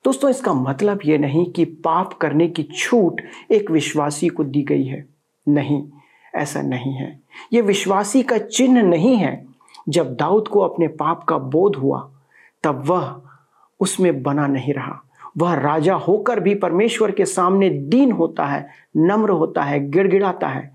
दोस्तों, 0.06 0.30
इसका 0.30 0.54
मतलब 0.54 1.00
ये 1.06 1.18
नहीं 1.18 1.52
कि 1.52 1.66
पाप 1.66 2.14
करने 2.14 2.48
की 2.48 2.64
छूट 2.64 3.22
एक 3.52 3.72
विश्वासी 3.72 4.28
को 4.28 4.44
दी 4.44 4.62
गई 4.62 4.84
है। 4.84 5.10
नहीं, 5.48 5.90
ऐसा 6.36 6.62
नहीं 6.62 6.94
है। 6.94 7.20
यह 7.54 7.62
विश्वासी 7.62 8.24
का 8.24 8.38
चिन्ह 8.38 8.82
नहीं 8.82 9.16
है। 9.16 9.46
जब 9.90 10.16
दाऊद 10.16 10.48
को 10.48 10.60
अपने 10.60 10.88
पाप 10.88 11.24
का 11.24 11.38
बोध 11.38 11.76
हुआ, 11.76 12.12
तब 12.64 12.84
वह 12.86 13.22
उसमें 13.80 14.24
बना 14.24 14.48
नहीं 14.48 14.74
रहा। 14.74 15.04
वह 15.38 15.54
राजा 15.54 15.96
होकर 15.96 16.40
भी 16.40 16.56
परमेश्वर 16.56 17.12
के 17.12 17.26
सामने 17.26 17.70
दीन 17.70 18.12
होता 18.12 18.46
है, 18.46 18.70
नम्र 18.98 19.30
होता 19.30 19.64
है, 19.64 19.90
गिड़गिड़ाता 19.90 20.48
है। 20.48 20.72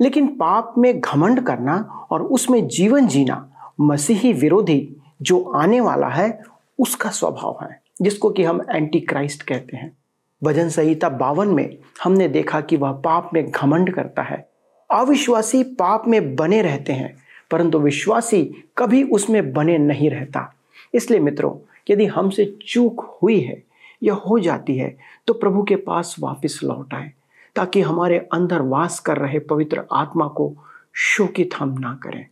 लेकिन 0.00 0.26
पाप 0.26 0.74
में 0.78 1.00
घमंड 1.00 1.40
करना 1.40 2.06
और 2.10 2.22
उसमें 2.22 2.68
जीवन 2.68 3.06
जीना, 3.06 3.50
मसीही 3.80 4.32
विरोधी 4.32 4.96
जो 5.22 5.42
आने 5.42 5.80
वाला 5.80 6.08
है, 6.08 6.42
उसका 6.78 7.10
स्वभाव 7.10 7.58
है। 7.62 7.87
जिसको 8.00 8.30
कि 8.30 8.44
हम 8.44 8.60
एंटी 8.70 9.00
क्राइस्ट 9.00 9.42
कहते 9.42 9.76
हैं। 9.76 9.96
भजन 10.42 10.68
संहिता 10.68 11.08
बावन 11.08 11.48
में 11.48 11.76
हमने 12.02 12.28
देखा 12.28 12.60
कि 12.60 12.76
वह 12.76 12.92
पाप 13.04 13.30
में 13.34 13.50
घमंड 13.50 13.92
करता 13.94 14.22
है। 14.22 14.46
अविश्वासी 14.90 15.62
पाप 15.74 16.04
में 16.08 16.34
बने 16.36 16.60
रहते 16.62 16.92
हैं, 16.92 17.14
परंतु 17.50 17.78
विश्वासी 17.78 18.42
कभी 18.78 19.02
उसमें 19.02 19.52
बने 19.52 19.78
नहीं 19.78 20.10
रहता। 20.10 20.52
इसलिए 20.94 21.20
मित्रों, 21.20 21.56
यदि 21.90 22.06
हमसे 22.06 22.44
चूक 22.66 23.18
हुई 23.22 23.40
है 23.40 23.62
या 24.02 24.14
हो 24.16 24.38
जाती 24.38 24.76
है 24.76 24.96
तो 25.26 25.34
प्रभु 25.34 25.62
के 25.62 25.76
पास 25.76 26.14
वापस 26.20 26.60
लौट 26.64 26.94
आए, 26.94 27.12
ताकि 27.56 27.80
हमारे 27.80 28.18
अंदर 28.32 28.62
वास 28.62 28.98
कर 29.00 29.16
रहे 29.16 29.38
पवित्र 29.40 29.84
आत्मा 29.92 30.26
को 30.28 30.52
शोकित 30.94 31.54
हम 31.58 31.76
ना 31.78 31.98
करें। 32.02 32.26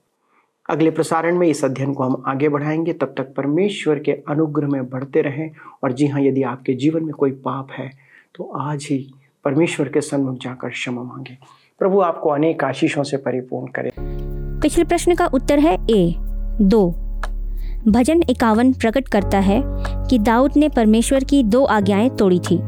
अगले 0.71 0.91
प्रसारण 0.91 1.37
में 1.39 1.47
इस 1.49 1.65
अध्ययन 1.65 1.93
को 1.95 2.03
हम 2.03 2.23
आगे 2.27 2.49
बढ़ाएँगे। 2.49 2.93
तब 2.93 3.15
तक 3.19 3.35
परमेश्वर 3.35 3.99
के 3.99 4.13
अनुग्रह 4.13 4.69
में 4.69 4.89
बढ़ते 4.91 5.23
रहें 5.23 5.51
और 5.85 5.93
जी 5.93 6.07
हाँ 6.07 6.21
यदि 6.23 6.43
आपके 6.43 6.75
जीवन 6.75 7.05
में 7.05 7.13
कोई 7.15 7.31
पाप 7.31 7.69
है 7.73 7.91
तो 8.35 8.45
आज 8.45 8.87
ही 8.91 9.15
परमेश्वर 9.45 9.89
के 9.89 10.01
सन्मुख 10.01 10.39
जाकर 10.39 10.69
क्षमा 10.69 11.03
मांगे। 11.03 11.37
प्रभु, 11.79 12.01
आपको 12.01 12.31
अनेक 12.31 12.65
आशीषों 12.65 13.03
से 13.03 13.17
परिपूर्ण 13.17 13.67
करे। 13.67 13.91
पिछले 14.61 14.85
प्रश्न 14.85 15.15
का 15.15 15.27
उत्तर 15.27 15.59
है 15.59 15.79
ए, 15.91 16.15
दो। 16.61 16.89
भजन 17.89 18.23
इक्यावन 18.31 18.73
प्रकट 18.73 19.09
करता 19.09 19.39
है 19.39 19.63
कि 20.09 20.19
दाऊद 20.19 20.53
ने 20.57 20.69
परमेश्वर 20.69 21.25
की 21.25 21.43
दो 21.43 21.65
आज्ञाएँ 21.65 22.11
तोड़ी 22.11 22.39
थी। 22.39 22.59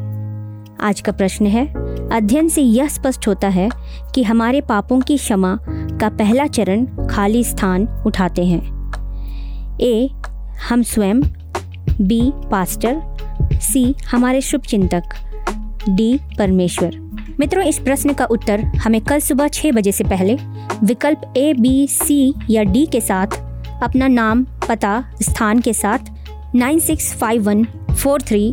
आज 0.81 1.01
का 1.01 1.13
प्रश्न 1.13 1.47
है। 1.47 1.67
अध्ययन 2.13 2.49
से 2.49 2.63
यह 2.63 2.89
स्पष्ट 2.89 3.29
होता 3.29 3.49
है 3.49 3.71
कि 4.15 4.23
हमारे 4.23 4.61
पापों 4.61 5.01
की 5.01 5.17
क्षमा 5.17 5.59
का 5.69 6.09
पहला 6.09 6.47
चरण 6.47 7.07
खाली 7.07 7.45
स्थान 7.45 8.03
उठाते 8.07 8.47
हैं। 8.47 8.93
ए, 9.81 10.11
हम 10.69 10.83
स्वयं। 10.83 11.21
B, 12.01 12.33
pastor. 12.35 13.03
सी, 13.53 13.95
हमारे 14.11 14.41
शुभ 14.41 14.61
चिंतक। 14.61 15.03
डी, 15.89 16.21
परमेश्वर। 16.39 16.97
मित्रों, 17.41 17.65
इस 17.65 17.79
प्रश्न 17.79 18.13
का 18.13 18.25
उत्तर 18.25 18.61
हमें 18.61 19.01
कल 19.01 19.19
सुबह 19.19 19.49
छः 19.49 19.73
बजे 19.73 19.93
से 19.93 20.05
पहले 20.05 20.35
विकल्प 20.85 21.35
ए, 21.37 21.53
बी, 21.53 21.87
सी 21.87 22.35
या 22.51 22.63
डी 22.63 22.87
के 22.87 23.01
साथ, 23.01 23.27
अपना 23.83 24.09
नाम, 24.09 24.47
पता, 24.69 25.05
स्थान 25.23 25.61
के 25.61 25.73
साथ, 25.73 25.99
nine 26.55 26.79
six 26.79 27.15
five 27.15 27.43
one 27.43 27.65
four 28.03 28.23
three 28.23 28.53